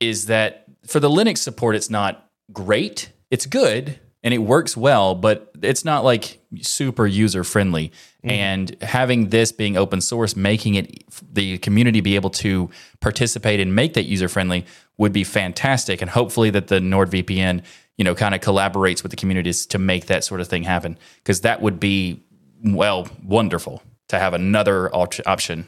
[0.00, 3.12] is that for the Linux support, it's not great.
[3.30, 7.88] It's good and it works well, but it's not like super user friendly.
[8.24, 8.30] Mm-hmm.
[8.30, 12.70] And having this being open source, making it the community be able to
[13.00, 14.64] participate and make that user friendly
[14.98, 16.00] would be fantastic.
[16.00, 17.62] And hopefully that the NordVPN,
[17.98, 20.98] you know, kind of collaborates with the communities to make that sort of thing happen.
[21.16, 22.22] Because that would be
[22.62, 25.66] well wonderful to have another op- option.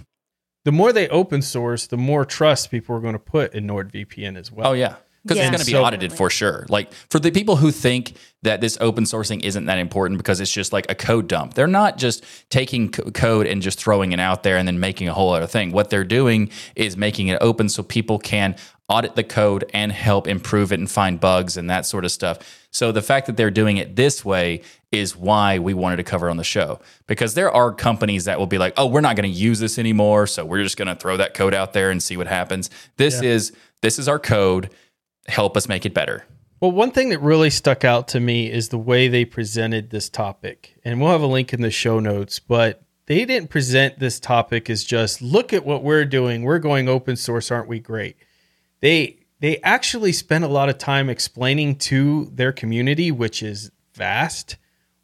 [0.65, 4.37] The more they open source, the more trust people are going to put in NordVPN
[4.37, 4.69] as well.
[4.69, 5.45] Oh yeah, because Yeah.
[5.45, 6.67] it's going to be So- audited for sure.
[6.69, 10.51] Like for the people who think that this open sourcing isn't that important because it's
[10.53, 14.19] just like a code dump, they're not just taking co- code and just throwing it
[14.21, 15.71] out there and then making a whole other thing.
[15.71, 18.57] What they're doing is making it open so people can
[18.89, 22.67] audit the code and help improve it and find bugs and that sort of stuff.
[22.71, 24.63] So the fact that they're doing it this way
[24.93, 28.47] is why we wanted to cover on the show because there are companies that will
[28.47, 30.95] be like, "Oh, we're not going to use this anymore, so we're just going to
[30.95, 34.71] throw that code out there and see what happens." This is this is our code.
[35.27, 36.25] Help us make it better.
[36.61, 40.09] Well, one thing that really stuck out to me is the way they presented this
[40.09, 40.75] topic.
[40.85, 44.71] And we'll have a link in the show notes, but they didn't present this topic
[44.71, 46.43] as just look at what we're doing.
[46.43, 48.17] We're going open source, aren't we great?
[48.87, 54.59] They they actually spend a lot of time explaining to their community, which is vast,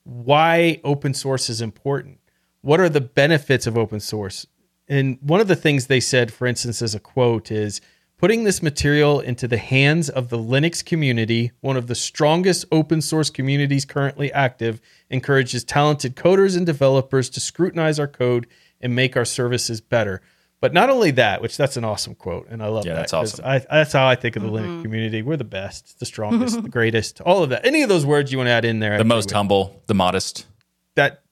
[0.05, 2.21] why open source is important.
[2.61, 4.47] What are the benefits of open source?
[4.87, 7.81] And one of the things they said, for instance, as a quote, is
[8.19, 13.01] putting this material into the hands of the Linux community, one of the strongest open
[13.03, 14.81] source communities currently active,
[15.11, 18.47] encourages talented coders and developers to scrutinize our code
[18.81, 20.23] and make our services better.
[20.63, 23.01] But not only that, which that's an awesome quote, and I love Yeah, that.
[23.01, 23.45] that's 'cause awesome.
[23.45, 24.83] I, that's how I think of the Linux mm-hmm.
[24.83, 25.21] community.
[25.21, 27.67] We're the best, the strongest, the greatest, all of that.
[27.67, 28.93] Any of those words you want to add in there?
[28.93, 30.47] The agree most with humble, the modest.
[30.95, 31.23] that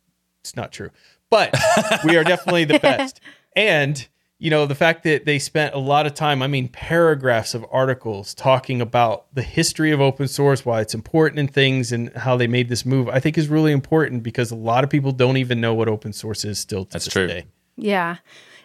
[0.42, 0.90] it's not true
[1.30, 1.54] but
[2.04, 3.20] we are definitely the best
[3.56, 4.08] and
[4.38, 7.64] you know the fact that they spent a lot of time i mean paragraphs of
[7.70, 12.36] articles talking about the history of open source why it's important in things and how
[12.38, 15.36] they made this move i think is really important because a lot of people don't
[15.36, 17.26] even know what open source is still to That's this true.
[17.28, 17.44] day
[17.76, 18.16] Yeah.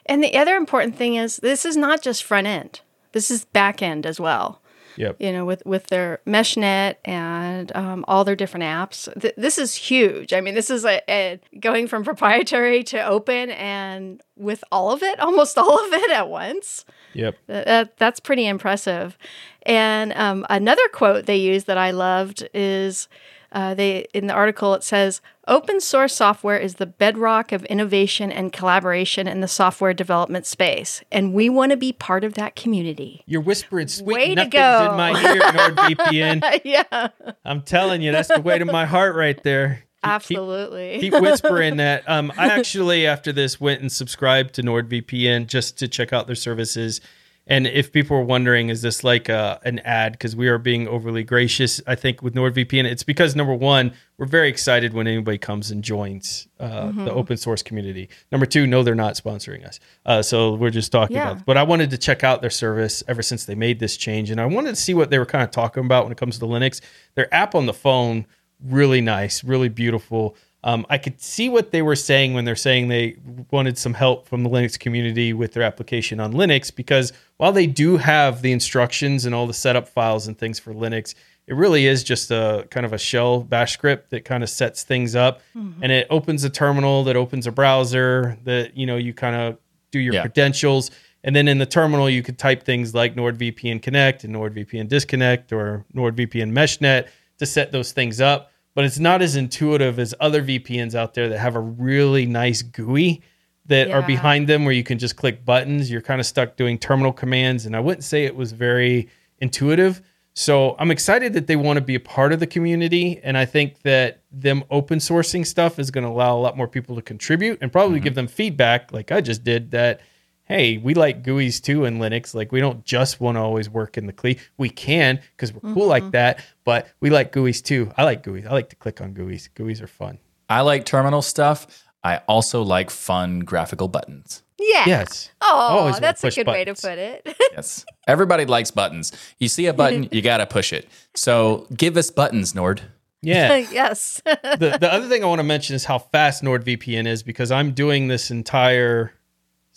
[0.05, 2.81] And the other important thing is this is not just front end.
[3.11, 4.61] This is back end as well.
[4.97, 9.07] yep You know, with with their MeshNet and um, all their different apps.
[9.19, 10.31] Th- this is huge.
[10.33, 15.01] I mean, this is a, a going from proprietary to open, and with all of
[15.01, 16.85] it, almost all of it at once.
[17.13, 19.17] yep That, that- that's pretty impressive.
[19.65, 23.07] And um, another quote they used that I loved is
[23.51, 28.31] uh, they in the article it says open source software is the bedrock of innovation
[28.31, 32.55] and collaboration in the software development space, and we want to be part of that
[32.55, 33.23] community.
[33.25, 34.89] you're whispering sweet Way to go.
[34.91, 37.07] in my ear nordvpn yeah,
[37.45, 40.99] i'm telling you that's the way to my heart right there Keep- keep- absolutely.
[40.99, 42.03] keep whispering that.
[42.07, 46.35] Um, I actually, after this, went and subscribed to NordVPN just to check out their
[46.35, 47.01] services.
[47.47, 50.13] And if people were wondering, is this like a, an ad?
[50.13, 52.85] Because we are being overly gracious, I think, with NordVPN.
[52.85, 57.37] It's because number one, we're very excited when anybody comes and joins uh, the open
[57.37, 58.09] source community.
[58.31, 59.79] Number two, no, they're not sponsoring us.
[60.07, 61.31] Uh, so we're just talking Yeah.
[61.33, 61.45] about.
[61.45, 64.41] But I wanted to check out their service ever since they made this change, and
[64.41, 66.45] I wanted to see what they were kind of talking about when it comes to
[66.45, 66.81] Linux.
[67.13, 68.25] Their app on the phone
[68.63, 70.35] really nice, really beautiful.
[70.65, 73.15] Um, I could see what they were saying when they're saying they
[73.51, 77.67] wanted some help from the Linux community with their application on Linux, because while they
[77.67, 81.13] do have the instructions and all the setup files and things for Linux,
[81.45, 84.81] it really is just a kind of a shell bash script that kind of sets
[84.81, 89.13] things up and it opens a terminal that opens a browser that, you know, you
[89.13, 89.57] kind of
[89.91, 90.21] do your Yeah.
[90.21, 90.89] credentials.
[91.23, 95.53] And then in the terminal, you could type things like NordVPN Connect and NordVPN Disconnect
[95.53, 97.07] or NordVPN MeshNet
[97.37, 98.51] to set those things up.
[98.75, 102.61] But it's not as intuitive as other VPNs out there that have a really nice
[102.61, 103.21] GUI
[103.65, 105.89] that are behind them where you can just click buttons.
[105.89, 107.65] You're kind of stuck doing terminal commands.
[107.65, 109.09] And I wouldn't say it was very
[109.39, 110.01] intuitive.
[110.37, 113.45] So I'm excited that they want to be a part of the community, and I
[113.45, 117.01] think that them open sourcing stuff is going to allow a lot more people to
[117.01, 118.03] contribute and probably mm-hmm.
[118.03, 119.71] give them feedback, like I just did.
[119.71, 120.01] That
[120.45, 122.33] hey, we like GUIs too in Linux.
[122.33, 124.39] Like we don't just want to always work in the CLI.
[124.57, 126.11] We can because we're cool like mm-hmm.
[126.11, 127.91] that, but we like GUIs too.
[127.97, 128.45] I like GUIs.
[128.45, 129.49] I like to click on GUIs.
[129.53, 130.19] GUIs are fun.
[130.49, 131.83] I like terminal stuff.
[132.03, 134.43] I also like fun graphical buttons.
[134.59, 134.83] Yeah.
[134.85, 135.31] Yes.
[135.41, 137.35] Oh, that's a push good way to put it.
[137.51, 137.85] Yes.
[138.07, 139.11] Everybody likes buttons.
[139.39, 140.87] You see a button, you got to push it.
[141.15, 142.81] So give us buttons, Nord.
[143.21, 143.57] Yeah.
[143.71, 144.21] yes.
[144.23, 147.71] the, the other thing I want to mention is how fast NordVPN is because I'm
[147.71, 149.13] doing this entire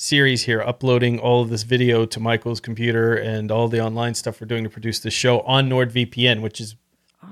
[0.02, 4.40] series here, uploading all of this video to Michael's computer and all the online stuff
[4.40, 6.76] we're doing to produce this show on NordVPN, which is,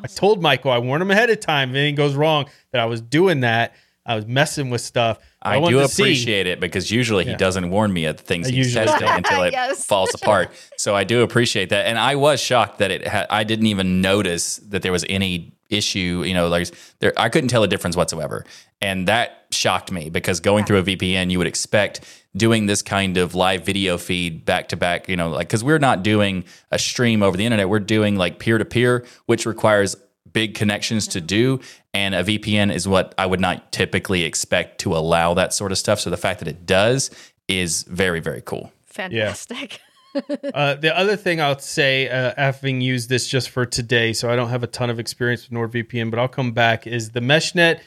[0.02, 2.86] I told Michael, I warned him ahead of time if anything goes wrong that I
[2.86, 3.72] was doing that.
[4.04, 5.18] I was messing with stuff.
[5.42, 8.46] I, wanted do to see- appreciate it because usually he doesn't warn me of things
[8.48, 9.84] I he's usually testing until it Yes.
[9.86, 10.50] falls apart.
[10.76, 13.06] So I do appreciate that, and I was shocked that it.
[13.06, 16.22] Ha- I didn't even notice that there was any issue.
[16.24, 16.68] You know, like
[17.00, 18.44] there, I couldn't tell a difference whatsoever,
[18.80, 22.00] and that shocked me because going through a VPN, you would expect
[22.36, 25.08] doing this kind of live video feed back to back.
[25.08, 28.38] You know, like because we're not doing a stream over the internet, we're doing like
[28.38, 29.96] peer to peer, which requires
[30.32, 31.58] big connections to do
[31.94, 35.78] and a VPN is what I would not typically expect to allow that sort of
[35.78, 37.10] stuff so the fact that it does
[37.48, 39.80] is very very cool Fantastic.
[40.54, 44.36] Uh, the other thing I'll say, uh, having used this just for today, so I
[44.36, 47.80] don't have a ton of experience with NordVPN, but I'll come back, is the MeshNet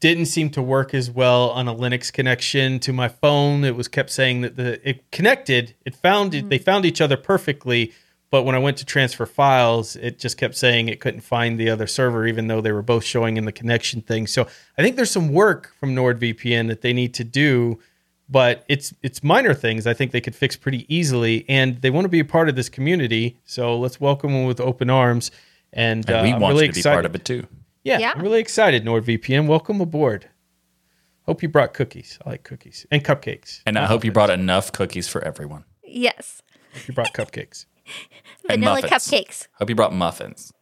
[0.00, 3.64] didn't seem to work as well on a Linux connection to my phone.
[3.64, 7.16] It was kept saying that the it connected, it found it, they found each other
[7.16, 7.92] perfectly,
[8.30, 11.70] but when I went to transfer files, it just kept saying it couldn't find the
[11.70, 14.26] other server, even though they were both showing in the connection thing.
[14.26, 17.78] So I think there's some work from NordVPN that they need to do
[18.28, 22.06] but it's it's minor things I think they could fix pretty easily, and they want
[22.06, 23.38] to be a part of this community.
[23.44, 25.30] So let's welcome them with open arms.
[25.72, 26.94] And, and uh, we I'm want really you to be excited.
[26.96, 27.46] part of it too
[27.86, 28.12] Yeah, Yeah.
[28.14, 28.84] I'm really excited.
[28.84, 30.28] NordVPN, welcome aboard.
[31.22, 32.18] Hope you brought cookies.
[32.26, 33.60] I like cookies and cupcakes.
[33.66, 36.42] and I hope you brought enough cookies for everyone Yes.
[36.74, 37.66] Hope you brought cupcakes.
[38.46, 38.92] Vanilla muffins.
[38.92, 40.52] cupcakes, hope you brought muffins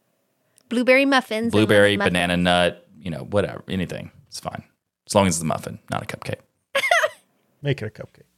[0.70, 2.12] blueberry muffins, blueberry muffins.
[2.12, 4.62] banana nut you know whatever anything it's fine
[5.06, 6.40] as long as it's a muffin not a cupcake
[7.62, 8.28] Make it a cupcake.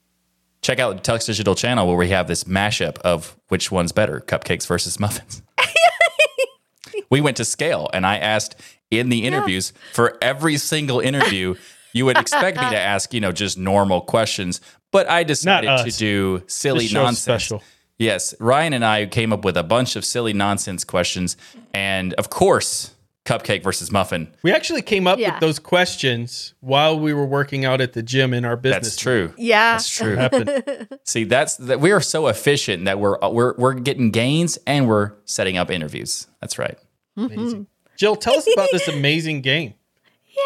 [0.62, 4.20] check out the Tux Digital channel where we have this mashup of which one's better,
[4.20, 5.43] cupcakes versus muffins.
[7.11, 8.55] we went to scale and I asked
[8.91, 11.55] in the interviews for every single interview,
[11.93, 14.61] you would expect me to ask, you know, just normal questions,
[14.93, 17.18] but I decided to do silly This show's nonsense.
[17.45, 17.62] special.
[17.99, 21.37] Yes, Ryan and I came up with a bunch of silly nonsense questions
[21.72, 22.93] and of course,
[23.24, 24.28] cupcake versus muffin.
[24.45, 25.32] We actually came up Yeah.
[25.32, 28.89] with those questions while we were working out at the gym in our business.
[28.91, 29.32] That's true.
[29.39, 29.72] Yeah.
[29.72, 30.14] That's true.
[30.14, 30.89] Happened.
[31.05, 35.12] See, that's that we are so efficient that we're we're we're getting gains and we're
[35.24, 36.26] setting up interviews.
[36.41, 36.78] That's right.
[37.18, 37.34] Mm-hmm.
[37.41, 37.66] Amazing.
[37.97, 39.74] Jill, tell us about this amazing game.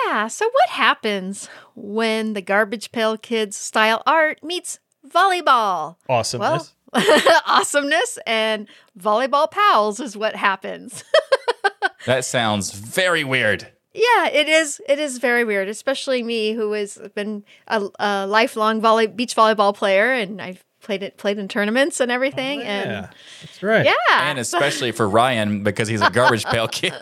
[0.06, 0.28] Yeah.
[0.28, 4.78] So, what happens when the Garbage Pail Kids style art meets
[5.08, 5.96] volleyball?
[6.08, 6.74] Awesomeness.
[7.46, 11.04] Awesomeness and volleyball pals is what happens.
[12.06, 13.66] That sounds very weird.
[13.92, 14.80] yeah, it is.
[14.88, 19.74] It is very weird, especially me, who has been a, a lifelong volley beach volleyball
[19.76, 22.60] player, and I've played it played in tournaments and everything.
[22.60, 23.08] Oh, yeah, And
[23.42, 23.84] that's right.
[23.84, 26.94] yeah, And especially for Ryan because he's a garbage pail kid.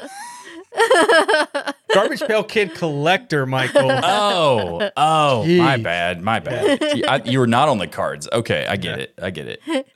[1.95, 3.91] Garbage Pail Kid collector, Michael.
[4.03, 6.81] Oh, oh, my bad, my bad.
[6.97, 8.29] You- I- you were not on the cards.
[8.33, 9.15] Okay, I get it.
[9.21, 9.87] I get it.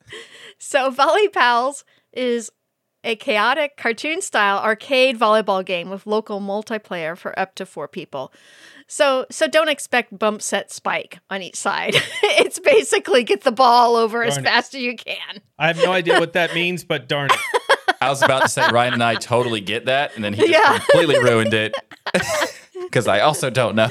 [0.58, 2.50] So, Volley Pals is
[3.04, 8.32] a chaotic cartoon style arcade volleyball game with local multiplayer for up to four people.
[8.86, 11.94] So, so don't expect bump set spike on each side.
[12.22, 14.48] it's basically get the ball over as Darn it.
[14.48, 15.40] fast as you can.
[15.58, 17.38] I have no idea what that means, but darn it.
[18.00, 20.52] I was about to say Ryan and I totally get that, and then he just
[20.52, 20.78] Yeah.
[20.78, 21.74] completely ruined it
[22.82, 23.88] because I also don't know.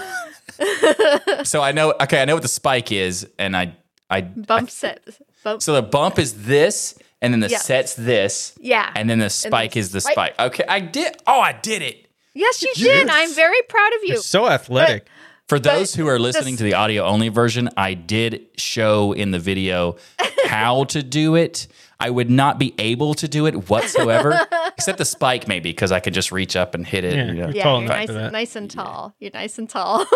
[1.43, 1.93] so I know.
[2.01, 3.75] Okay, I know what the spike is, and I,
[4.09, 4.21] I.
[4.21, 5.01] Bump set.
[5.43, 5.61] Bump.
[5.61, 7.57] So the bump is this, and then the Yeah.
[7.59, 8.53] set's this.
[8.59, 8.91] Yeah.
[8.95, 10.39] And then the spike is the spike- spike.
[10.39, 11.17] Okay, I did.
[11.27, 12.07] Oh, I did it.
[12.33, 13.09] yes, you did.
[13.09, 14.13] I'm very proud of you.
[14.13, 15.07] You're so athletic.
[15.47, 19.31] For those who are this- listening to the audio only version, I did show in
[19.31, 19.97] the video
[20.45, 21.67] how to do it.
[22.01, 25.99] I would not be able to do it whatsoever, except the spike maybe because I
[25.99, 27.15] could just reach up and hit it.
[27.15, 27.25] Yeah.
[27.25, 27.49] you know.
[27.49, 29.13] yeah, tall you're nice, nice and tall.
[29.19, 30.05] You're nice and tall.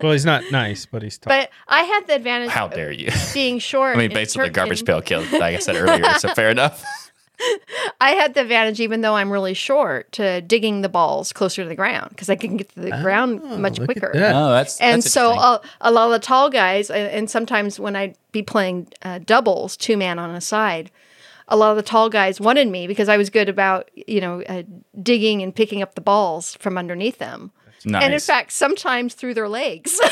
[0.00, 1.30] Well, he's not nice, but he's tall.
[1.32, 3.10] but I had the advantage How dare you?
[3.32, 3.96] being short.
[3.96, 6.50] I mean, in based on the garbage pail kill, like I said earlier, so fair
[6.50, 6.84] enough.
[8.00, 11.68] I had the advantage, even though I'm really short, to digging the balls closer to
[11.68, 14.10] the ground because I can get to the ground much quicker.
[14.14, 14.34] that.
[14.34, 15.42] Oh, that's And that's so interesting.
[15.44, 19.18] uh, a lot of the tall guys, and, and sometimes when I'd be playing uh,
[19.18, 20.90] doubles, two man on a side,
[21.48, 24.42] a lot of the tall guys wanted me because I was good about you know
[24.42, 24.62] uh,
[25.02, 27.52] digging and picking up the balls from underneath them.
[27.84, 28.02] Nice.
[28.02, 30.00] And in fact, sometimes through their legs.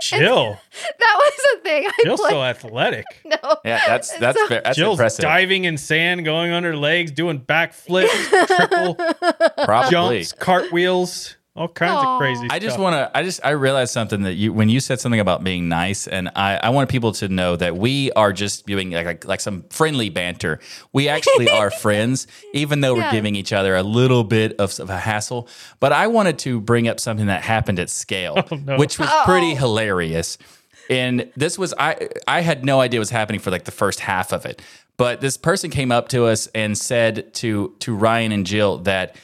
[0.00, 0.58] Jill,
[0.98, 1.86] that was a thing.
[1.86, 2.30] I Jill's played.
[2.32, 3.04] so athletic.
[3.24, 3.36] no.
[3.64, 5.22] yeah, that's that's So- fair- that's Jill's impressive.
[5.22, 8.08] diving in sand, going under legs, doing backflips,
[8.46, 8.94] triple
[9.64, 9.90] Probably.
[9.90, 12.14] jumps, cartwheels, all kinds Aw.
[12.14, 13.10] of crazy I just want to.
[13.14, 13.40] I just.
[13.44, 16.56] I realized something that you when you said something about being nice, and I.
[16.56, 20.08] I want people to know that we are just doing like like, like some friendly
[20.08, 20.58] banter.
[20.94, 24.88] We actually are friends, even though we're giving each other a little bit of, of
[24.88, 25.48] a hassle.
[25.80, 28.78] But I wanted to bring up something that happened at scale, oh, no.
[28.78, 29.56] which was pretty oh.
[29.56, 30.38] hilarious.
[30.88, 32.08] And this was I.
[32.26, 34.62] I had no idea what was happening for like the first half of it.
[34.96, 39.14] But this person came up to us and said to to Ryan and Jill that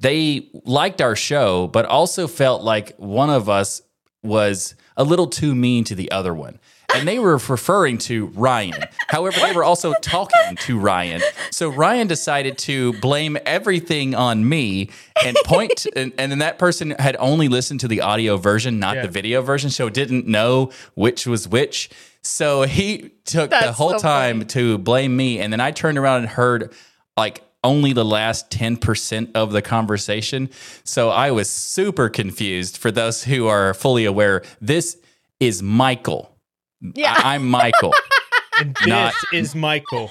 [0.00, 3.82] they liked our show, but also felt like one of us
[4.22, 6.58] was a little too mean to the other one.
[6.92, 8.82] And they were referring to Ryan.
[9.06, 11.22] However, they were also talking to Ryan.
[11.52, 14.90] So Ryan decided to blame everything on me
[15.24, 18.96] and point, and, and then that person had only listened to the audio version, not
[18.96, 19.02] Yeah.
[19.02, 21.90] the video version, so didn't know which was which.
[22.22, 24.46] So he took the whole so time funny.
[24.46, 25.38] to blame me.
[25.38, 26.74] And then I turned around and heard
[27.16, 30.48] like only the last 10% of the conversation.
[30.84, 34.42] So I was super confused for those who are fully aware.
[34.60, 34.96] This
[35.40, 36.34] is Michael.
[36.80, 37.14] Yeah.
[37.16, 37.92] I- I'm Michael.
[38.60, 40.10] and this not- is Michael.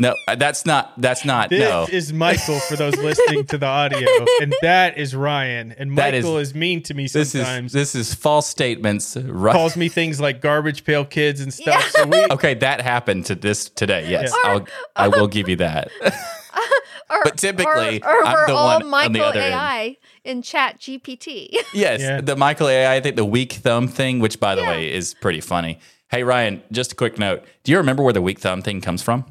[0.00, 1.86] no, that's not, that's not, This no.
[1.90, 4.08] is Michael for those listening to the audio,
[4.42, 5.72] and that is Ryan.
[5.78, 7.66] And Michael is, mean to me This sometimes.
[7.76, 9.16] is, this is false statements.
[9.16, 9.52] Right.
[9.54, 11.88] calls me things like garbage pail kids and stuff.
[11.90, 14.10] So we, Okay, that happened to this today.
[14.10, 14.50] Yes, Yeah.
[14.50, 14.66] I'll,
[14.96, 15.88] I will give you that.
[17.10, 19.54] Or, But typically, or, or I'm we're the all one on Michael the other end.
[19.54, 21.48] AI in Chat GPT.
[21.74, 22.20] Yes, Yeah.
[22.20, 24.68] the Michael AI, I think the weak thumb thing, which by the Yeah.
[24.70, 25.78] way is pretty funny.
[26.10, 27.42] Hey Ryan, just a quick note.
[27.64, 29.24] Do you remember where the weak thumb thing comes from?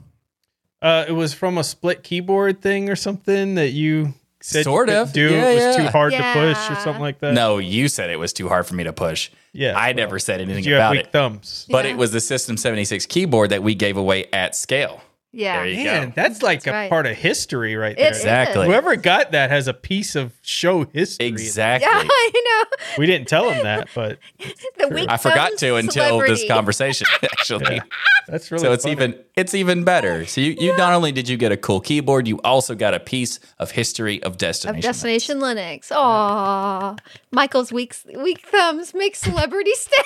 [0.82, 4.96] uh, it was from a split keyboard thing or something that you said Sort you
[4.96, 5.14] of.
[5.14, 5.34] couldn't do.
[5.34, 5.84] Yeah, it was yeah.
[5.86, 7.34] too hard to push or something like that.
[7.34, 9.32] no, you said it was too hard for me to push.
[9.54, 11.12] Yeah, I well, never said anything you have about weak it.
[11.14, 11.66] thumbs.
[11.70, 11.92] But Yeah.
[11.92, 15.02] it was the System 76 keyboard that we gave away at scale.
[15.34, 15.58] Yeah.
[15.58, 16.14] There you Man, go.
[16.16, 16.90] that's like That's a right.
[16.90, 18.12] part of history right It there.
[18.12, 18.18] is.
[18.18, 18.66] Exactly.
[18.68, 21.26] Whoever got that has a piece of show history.
[21.28, 21.90] Exactly.
[21.92, 22.32] Yeah, I
[22.70, 22.78] know.
[22.98, 24.20] We didn't tell him that, but
[24.78, 26.34] The weak I forgot to until celebrity.
[26.34, 27.82] this conversation actually.
[28.28, 28.94] that's really so it's funny.
[28.94, 30.26] even it's even better.
[30.26, 33.00] So you, you not only did you get a cool keyboard, you also got a
[33.00, 34.78] piece of history of destination.
[34.78, 35.92] of Destination Linux.
[35.92, 36.96] Aw,
[37.32, 40.06] Michael's weak weak thumbs make celebrity status.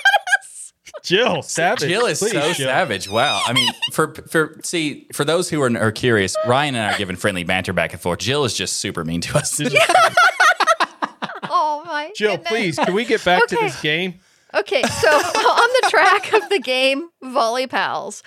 [1.03, 1.87] Jill Savage.
[1.89, 2.67] Jill is please, so Jill.
[2.67, 3.09] savage.
[3.09, 3.41] Wow.
[3.45, 6.97] I mean, for for see for those who are, are curious, Ryan and I are
[6.97, 8.19] giving friendly banter back and forth.
[8.19, 9.59] Jill is just super mean to us.
[11.49, 12.11] Oh my.
[12.15, 12.49] Jill, goodness.
[12.49, 14.19] please, can we get back to this game?
[14.53, 18.21] Okay, so on the track of the game Volley Pals,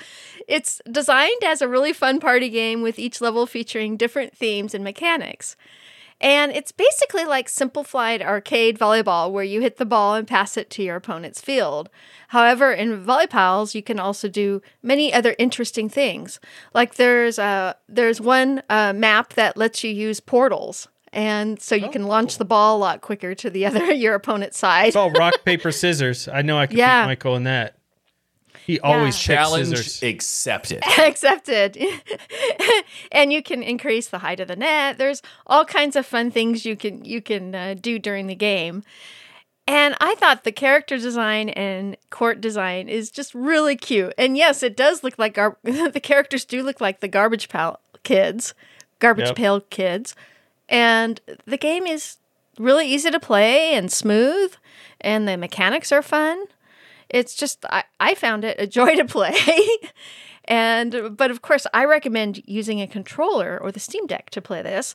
[0.49, 4.85] it's designed as a really fun party game with each level featuring different themes and
[4.85, 5.57] mechanics.
[6.21, 10.69] And it's basically like simplified arcade volleyball where you hit the ball and pass it
[10.71, 11.89] to your opponent's field.
[12.29, 16.39] However, in Volley Pals, you can also do many other interesting things.
[16.75, 20.89] Like there's a there's one uh, map that lets you use portals.
[21.13, 24.59] And so you can launch the ball a lot quicker to the other your opponent's
[24.59, 24.89] side.
[24.89, 26.29] It's all rock, paper, scissors.
[26.29, 27.03] I know I can Yeah.
[27.03, 27.75] beat Michael in that.
[28.67, 30.03] He always picks Challenge scissors.
[30.03, 30.83] accepted.
[30.99, 31.77] accepted.
[33.13, 34.99] and you can increase the height of the net.
[34.99, 38.83] There's all kinds of fun things you can you can uh, do during the game.
[39.67, 44.13] And I thought the character design and court design is just really cute.
[44.19, 47.79] And yes, it does look like gar- the characters do look like the garbage pail
[48.03, 48.53] kids,
[48.99, 49.37] garbage Yep.
[49.37, 50.17] pail kids.
[50.69, 52.17] And the game is
[52.59, 54.55] really easy to play and smooth,
[55.01, 56.47] and the mechanics are fun
[57.11, 59.67] it's just I, I found it a joy to play
[60.45, 64.63] and but of course i recommend using a controller or the steam deck to play
[64.63, 64.95] this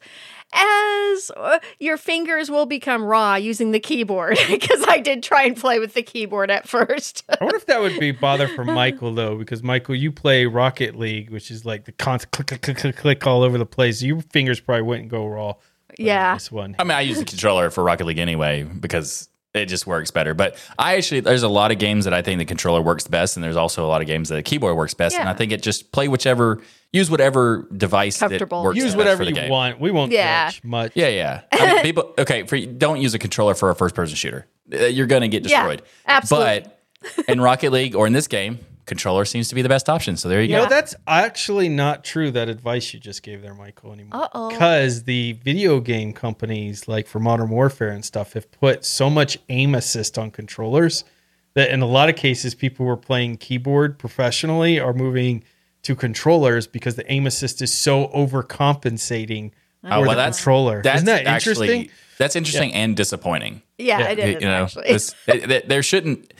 [0.53, 5.57] as uh, your fingers will become raw using the keyboard because i did try and
[5.57, 9.13] play with the keyboard at first I wonder if that would be bother for Michael
[9.13, 12.78] though, because Michael, you play Rocket League, which is like the constant click, click, click,
[12.78, 14.01] click, click all over the place.
[14.01, 15.53] Your fingers probably wouldn't go raw.
[15.97, 16.34] Yeah.
[16.34, 16.76] this one.
[16.78, 20.34] I mean, I use the controller for Rocket League anyway because it just works better.
[20.34, 23.38] But I actually, there's a lot of games that I think the controller works best,
[23.38, 25.16] and there's also a lot of games that the keyboard works best.
[25.18, 28.76] And I think it just play whichever, use whatever device that works.
[28.78, 29.49] Use best whatever for the you game.
[29.49, 29.80] want.
[29.80, 30.49] We won't Yeah.
[30.49, 30.91] judge much.
[30.95, 31.41] Yeah, yeah.
[31.51, 34.47] I mean, people, okay, for don't use a controller for a first-person shooter.
[34.74, 35.82] Uh, You're going to get Yeah, destroyed.
[36.08, 36.66] absolutely.
[37.18, 40.15] But in Rocket League or in this game, controller seems to be the best option.
[40.17, 40.63] So there you You go.
[40.63, 44.29] know, that's actually not true, that advice you just gave there, Michael, anymore.
[44.49, 49.38] Because the video game companies, like for Modern Warfare and stuff, have put so much
[49.49, 51.03] aim assist on controllers
[51.55, 55.43] that in a lot of cases, people who are playing keyboard professionally are moving
[55.83, 59.51] to controllers because the aim assist is so overcompensating
[59.83, 60.81] Oh, for well, the that's- controller.
[60.81, 61.89] That's Isn't that actually, interesting?
[62.17, 63.61] That's interesting and disappointing.
[63.77, 64.88] Yeah, Yeah, it is you know, actually.
[64.93, 66.33] this- it- it- there shouldn't.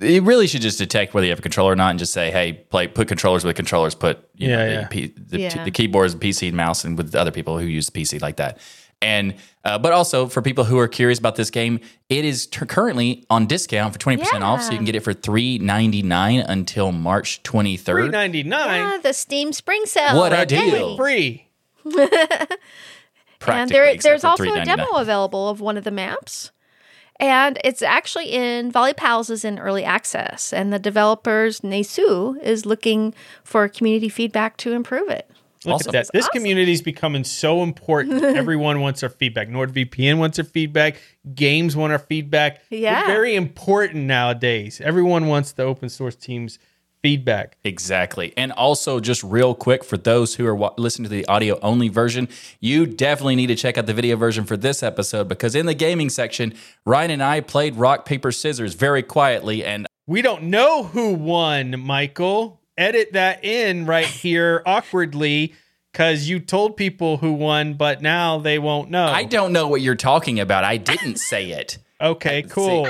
[0.00, 2.30] It really should just detect whether you have a controller or not, and just say,
[2.30, 3.94] "Hey, play put controllers with controllers.
[3.94, 4.86] Put you know, Yeah, the.
[4.88, 5.64] P, the, Yeah.
[5.64, 8.58] the keyboards, PC, and mouse, and with other people who use the PC like that."
[9.00, 9.34] And
[9.64, 11.78] uh, but also for people who are curious about this game,
[12.08, 15.00] it is t- currently on discount for twenty percent off, so you can get it
[15.00, 18.02] for three ninety nine until March twenty third.
[18.02, 19.00] Three ninety nine.
[19.02, 20.16] The Steam Spring Sale.
[20.16, 20.44] What a Yay.
[20.70, 20.96] deal.
[20.96, 21.48] Free.
[23.46, 26.50] And there, there's also a demo available of one of the maps.
[27.20, 30.52] And it's actually in Volley Pals is in early access.
[30.52, 33.12] And the developers, Nesu, is looking
[33.42, 35.28] for community feedback to improve it.
[35.64, 35.88] Look Awesome.
[35.96, 36.12] at that.
[36.12, 38.22] This community is becoming so important.
[38.36, 39.48] Everyone wants our feedback.
[39.48, 41.00] NordVPN wants our feedback.
[41.34, 42.62] Games want our feedback.
[42.70, 43.00] Yeah.
[43.02, 44.80] We're very important nowadays.
[44.80, 46.60] Everyone wants the open source team's
[47.02, 47.56] feedback.
[47.64, 48.32] Exactly.
[48.36, 52.28] And also, just real quick, for those who are listening to the audio only version,
[52.60, 55.74] you definitely need to check out the video version for this episode because in the
[55.74, 59.64] gaming section, Ryan and I played rock, paper, scissors very quietly.
[59.64, 62.60] And We don't know who won, Michael.
[62.76, 65.54] Edit that in right here awkwardly
[65.92, 69.06] because you told people who won, but now they won't know.
[69.06, 70.62] I don't know what you're talking about.
[70.62, 71.78] I didn't say it.
[72.00, 72.86] Okay, cool.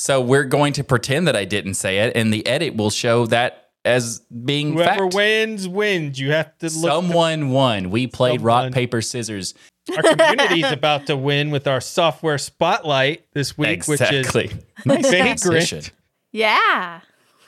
[0.00, 3.26] So we're going to pretend that I didn't say it, and the edit will show
[3.26, 5.14] that as being Whoever fact.
[5.14, 6.18] wins wins.
[6.18, 6.72] You have to look.
[6.90, 7.90] Someone won.
[7.90, 8.46] We played Someone.
[8.46, 9.52] rock, paper, scissors.
[9.94, 14.46] our community is about to win with our software spotlight this week, Exactly.
[14.48, 15.10] which Nice is
[15.42, 15.80] transition.
[15.80, 15.92] Vagrant.
[16.32, 17.00] Yeah.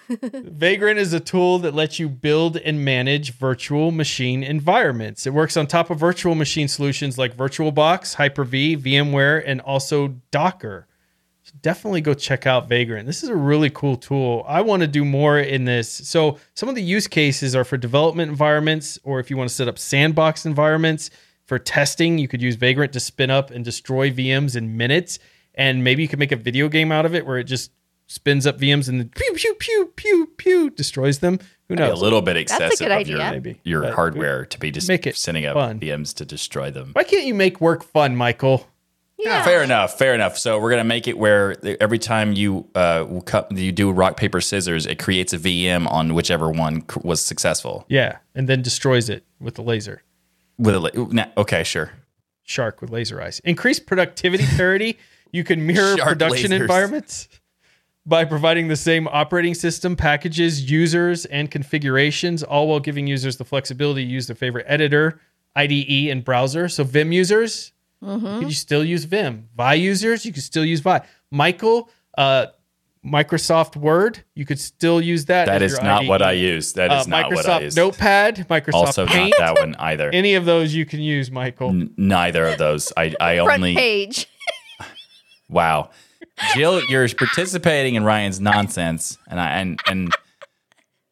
[0.21, 5.27] Vagrant is a tool that lets you build and manage virtual machine environments.
[5.27, 10.87] It works on top of virtual machine solutions like VirtualBox, Hyper-V, VMware, and also Docker.
[11.45, 13.07] So definitely go check out Vagrant.
[13.07, 14.45] This is a really cool tool.
[14.47, 15.89] I want to do more in this.
[15.91, 19.55] So some of the use cases are for development environments, or if you want to
[19.55, 21.11] set up sandbox environments
[21.45, 25.19] for testing, you could use Vagrant to spin up and destroy VMs in minutes.
[25.55, 27.73] And maybe you could make a video game out of it where it just
[28.07, 31.39] spins up VMs and then pew pew pew pew pew destroys them.
[31.69, 32.01] Who Maybe knows?
[32.01, 33.17] a little bit a excessive good of idea.
[33.17, 33.61] your, Maybe.
[33.65, 35.81] your But hardware to be just make it sending up fun.
[35.81, 36.91] VMs to destroy them.
[36.93, 38.67] Why can't you make work fun, Michael?
[39.25, 39.45] Yeah.
[39.45, 39.97] Fair enough.
[39.99, 40.37] Fair enough.
[40.37, 44.41] So we're gonna make it where every time you uh cut, you do rock paper
[44.41, 47.85] scissors, it creates a VM on whichever one c- was successful.
[47.89, 50.03] Yeah, and then destroys it with a laser.
[50.59, 51.93] With a la- okay, sure.
[52.43, 53.41] Shark with laser eyes.
[53.45, 54.99] Increase productivity parity.
[55.35, 56.61] You can mirror Shark production lasers.
[56.61, 57.29] environments
[58.05, 63.45] by providing the same operating system, packages, users, and configurations, all while giving users the
[63.47, 65.19] flexibility to use their favorite editor,
[65.57, 66.69] IDE, and browser.
[66.69, 68.47] So Vim users, Mm-hmm.
[68.49, 69.49] you still use Vim.
[69.57, 71.01] Vi users, you can still use Vi.
[71.31, 71.89] Michael,
[72.19, 72.47] uh,
[73.05, 75.47] Microsoft Word, you could still use that.
[75.47, 76.09] That as is your not IDE.
[76.09, 76.73] what I use.
[76.75, 77.77] That Uh, is not Microsoft what I use.
[77.77, 79.35] Notepad, Microsoft also Paint.
[79.39, 80.11] not that one either.
[80.13, 81.71] Any of those you can use, Michael.
[81.71, 82.93] N- neither of those.
[82.97, 84.27] I, I Front only page.
[85.49, 85.91] wow.
[86.55, 90.13] Jill, you're participating in Ryan's nonsense, and I and and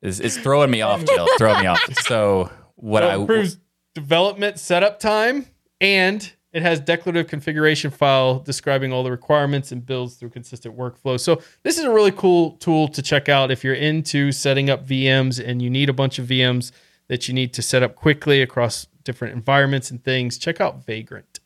[0.03, 1.05] it's, it's throwing me off.
[1.05, 1.81] Jill, throwing me off.
[2.03, 3.59] So what So it I improves
[3.95, 5.47] development setup time
[5.81, 11.19] and it has declarative configuration file describing all the requirements and builds through consistent workflow.
[11.19, 14.87] So this is a really cool tool to check out if you're into setting up
[14.87, 16.73] VMs and you need a bunch of VMs
[17.09, 20.39] that you need to set up quickly across different environments and things.
[20.39, 21.41] Check out Vagrant.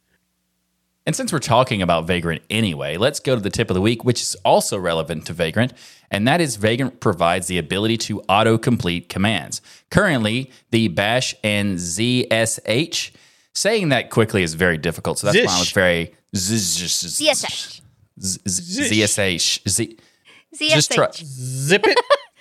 [1.07, 4.05] And since we're talking about Vagrant anyway, let's go to the tip of the week,
[4.05, 5.75] which is also relevant to Vagrant.
[6.11, 9.61] And that is Vagrant provides the ability to autocomplete commands.
[9.91, 13.11] Currently, the bash and ZSH,
[13.55, 15.19] saying that quickly is very difficult.
[15.19, 17.09] So that's why I was very ZSH.
[17.21, 17.81] ZSH.
[18.19, 19.69] ZSH.
[19.69, 19.99] Z-
[20.55, 20.71] ZSH.
[20.71, 21.99] just try, Zip it.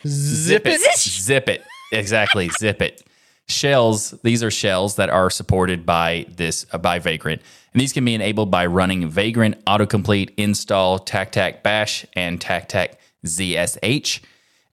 [0.07, 0.81] Zip it.
[0.99, 1.63] Zip it.
[1.91, 2.49] Exactly.
[2.59, 3.03] Zip it.
[3.47, 4.11] Shells.
[4.23, 7.41] These are shells that are supported by this uh, by Vagrant,
[7.73, 12.93] and these can be enabled by running Vagrant autocomplete install TacTac Bash and TacTac
[13.25, 14.21] ZSH.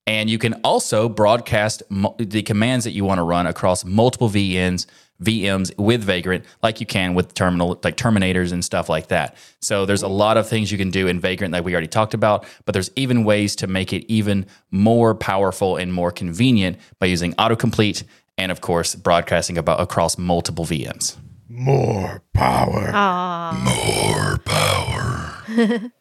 [0.06, 4.28] And you can also broadcast mo- the commands that you want to run across multiple
[4.28, 4.86] VNs,
[5.22, 9.36] VMs with Vagrant, like you can with terminal, like terminators and stuff like that.
[9.60, 12.14] So there's a lot of things you can do in Vagrant that we already talked
[12.14, 17.06] about, but there's even ways to make it even more powerful and more convenient by
[17.06, 18.04] using autocomplete
[18.38, 21.16] and, of course, broadcasting about across multiple VMs.
[21.48, 22.90] More power.
[23.52, 25.92] More power.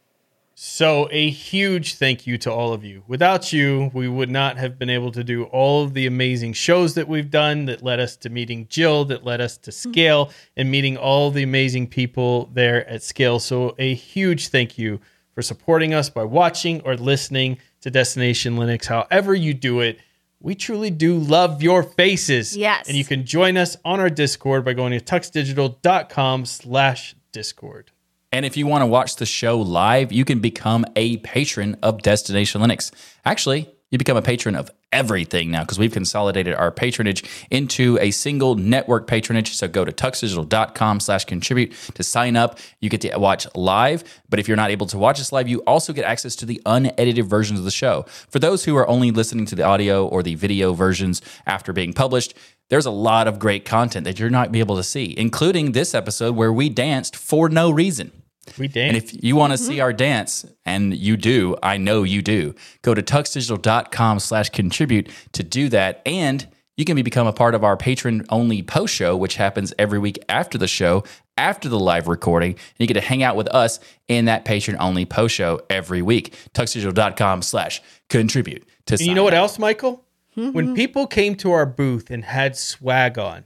[0.61, 3.03] So, a huge thank you to all of you.
[3.07, 6.95] Without you, we would not have been able to do all of the amazing shows
[6.95, 9.90] that we've done that led us to meeting Jill, that led us to mm-hmm.
[9.90, 13.40] Scale, and meeting all the amazing people there at Scale.
[13.40, 14.99] So, a huge thank you
[15.34, 18.88] for supporting us by watching or listening to Destination Linux.
[18.88, 19.98] However, you do it,
[20.41, 22.57] We truly do love your faces.
[22.57, 22.90] Yes.
[22.90, 27.91] And you can join us on our Discord by going to tuxdigital.com slash Discord.
[28.31, 32.01] And if you want to watch the show live, you can become a patron of
[32.01, 32.91] Destination Linux.
[33.26, 38.11] Actually, you become a patron of everything now because we've consolidated our patronage into a
[38.11, 39.56] single network patronage.
[39.56, 42.60] So go to tuxdigital.com slash contribute to sign up.
[42.81, 44.03] You get to watch live.
[44.30, 46.61] But if you're not able to watch us live, you also get access to the
[46.65, 48.06] unedited versions of the show.
[48.30, 51.93] For those who are only listening to the audio or the video versions after being
[51.93, 52.35] published,
[52.70, 55.94] there's a lot of great content that you're not be able to see, including this
[55.94, 58.12] episode where we danced for no reason.
[58.58, 58.88] We dance.
[58.88, 59.82] And if you want to see mm-hmm.
[59.82, 65.44] our dance, and you do, I know you do, go to tuxdigital.com slash contribute to
[65.44, 66.02] do that.
[66.06, 66.48] And
[66.78, 70.18] you can become a part of our patron only post show, which happens every week
[70.30, 71.04] after the show,
[71.38, 72.52] after the live recording.
[72.52, 76.02] And you get to hang out with us in that patron only post show every
[76.02, 76.34] week.
[76.54, 79.40] tuxdigital.com slash contribute to And you know what up.
[79.40, 80.06] else, Michael?
[80.52, 80.74] When mm-hmm.
[80.74, 83.45] people came to our booth and had swag on,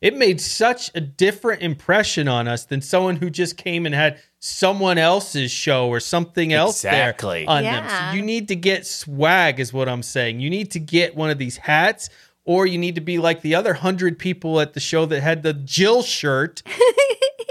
[0.00, 4.18] it made such a different impression on us than someone who just came and had
[4.40, 7.44] someone else's show or something else Exactly.
[7.46, 7.88] there on them.
[7.88, 10.40] So you need to get swag, is what I'm saying.
[10.40, 12.08] You need to get one of these hats,
[12.44, 15.44] or you need to be like the other hundred people at the show that had
[15.44, 16.62] the Jill shirt.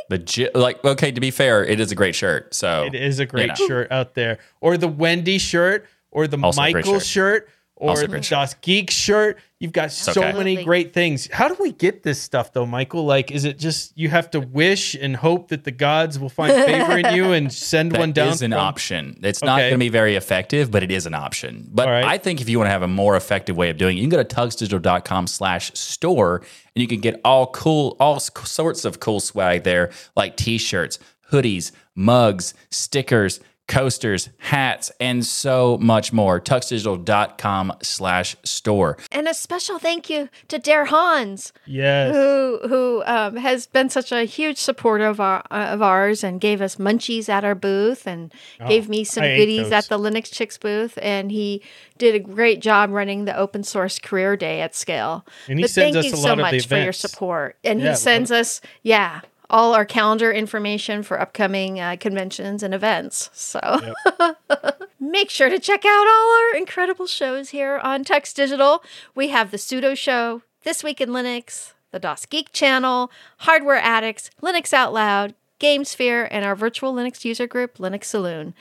[0.10, 2.54] The Ji- like, okay, to be fair, it is a great shirt.
[2.54, 3.56] So It is a great know.
[3.56, 7.06] shirt out there, or the Wendy shirt, or the Also Michael shirt.
[7.06, 7.50] shirt,
[7.82, 9.40] or Also a the great DasGeek shirt.
[9.60, 10.34] You've got so okay.
[10.38, 11.28] many great things.
[11.32, 13.06] How do we get this stuff though, Michael?
[13.06, 16.52] Like, is it just you have to wish and hope that the gods will find
[16.66, 18.30] favor in you and send one down?
[18.30, 19.20] is an from- option.
[19.24, 19.70] It's not Okay.
[19.70, 21.68] going to be very effective, but it is an option.
[21.72, 22.06] But All right.
[22.06, 24.08] I think if you want to have a more effective way of doing it, you
[24.08, 26.38] can go to tuxdigital.com slash store
[26.76, 30.98] and you can get all cool, all sorts of cool swag there, like t-shirts,
[31.32, 33.40] hoodies, mugs, stickers,
[33.72, 36.40] coasters, hats, and so much more.
[36.42, 38.98] tuxdigital.com slash store.
[39.12, 42.14] And a special thank you to Dare Hans, Yes.
[42.14, 46.62] who who um, has been such a huge supporter of our of ours and gave
[46.62, 48.34] us munchies at our booth and
[48.68, 51.00] gave me some Oh, I goodies at the Linux Chicks booth.
[51.02, 51.64] And he
[51.98, 55.26] did a great job running the open source career day at scale.
[55.48, 56.94] And he but sends thank us you a so lot of the much for your
[56.94, 57.56] support.
[57.64, 59.22] And Yeah, he sends us, yeah.
[59.52, 63.30] All our calendar information for upcoming uh, conventions and events.
[63.34, 63.60] So
[65.00, 68.82] make sure to check out all our incredible shows here on Tux Digital.
[69.14, 74.72] We have the Sudo Show, This Week in Linux, the DasGeek Channel, Hardware Addicts, Linux
[74.72, 78.54] Out Loud, GameSphere, and our virtual Linux user group, Linux Saloon.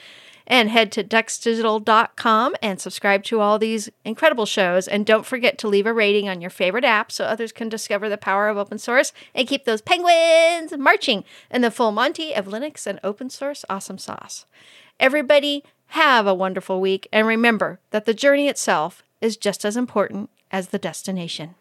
[0.47, 4.87] And head to tuxdigital.com and subscribe to all these incredible shows.
[4.87, 8.09] And don't forget to leave a rating on your favorite app so others can discover
[8.09, 12.45] the power of open source and keep those penguins marching in the full Monty of
[12.45, 14.45] Linux and open source awesome sauce.
[14.99, 17.07] Everybody, have a wonderful week.
[17.11, 21.55] And remember that the journey itself is just as important as the destination.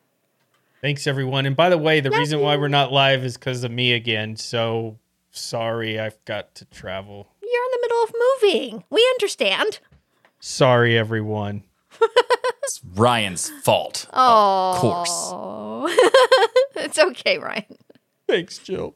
[0.81, 1.47] Thanks everyone.
[1.47, 4.37] And by the way, the reason why we're not live is because of me again.
[4.37, 4.99] So
[5.33, 7.27] sorry, I've got to travel.
[7.51, 8.13] You're in the middle of
[8.43, 8.85] moving.
[8.91, 9.81] We understand.
[10.39, 11.65] Sorry, everyone.
[12.63, 14.07] It's Ryan's fault.
[14.13, 15.99] Oh, Of course.
[16.77, 17.65] it's okay, Ryan.
[18.29, 18.95] Thanks, Jill.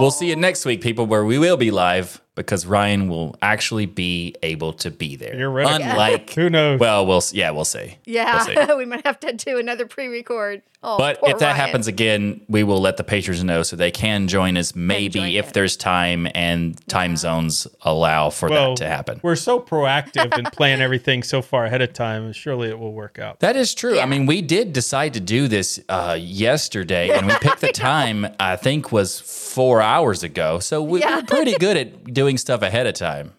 [0.00, 3.86] We'll see you next week, people, where we will be live because Ryan will actually
[3.86, 5.36] be able to be there.
[5.36, 5.80] You're right.
[5.80, 6.80] Unlike, Who knows?
[6.80, 7.98] well, we'll yeah, we'll see.
[8.04, 8.74] Yeah, We'll see.
[8.76, 10.62] we might have to do another pre-record.
[10.84, 11.56] Oh, But if that Ryan.
[11.56, 15.28] happens again, we will let the patrons know so they can join us maybe join
[15.30, 15.52] if in.
[15.52, 19.20] there's time and time zones allow for well, that to happen.
[19.22, 22.32] We're so proactive and plan everything so far ahead of time.
[22.32, 23.38] Surely it will work out.
[23.40, 23.94] That is true.
[23.94, 24.02] Yeah.
[24.02, 28.26] I mean, we did decide to do this uh, yesterday, and we picked the time.
[28.40, 30.58] I think was four hours ago.
[30.58, 31.16] So we, Yeah.
[31.16, 33.32] we're pretty good at doing stuff ahead of time.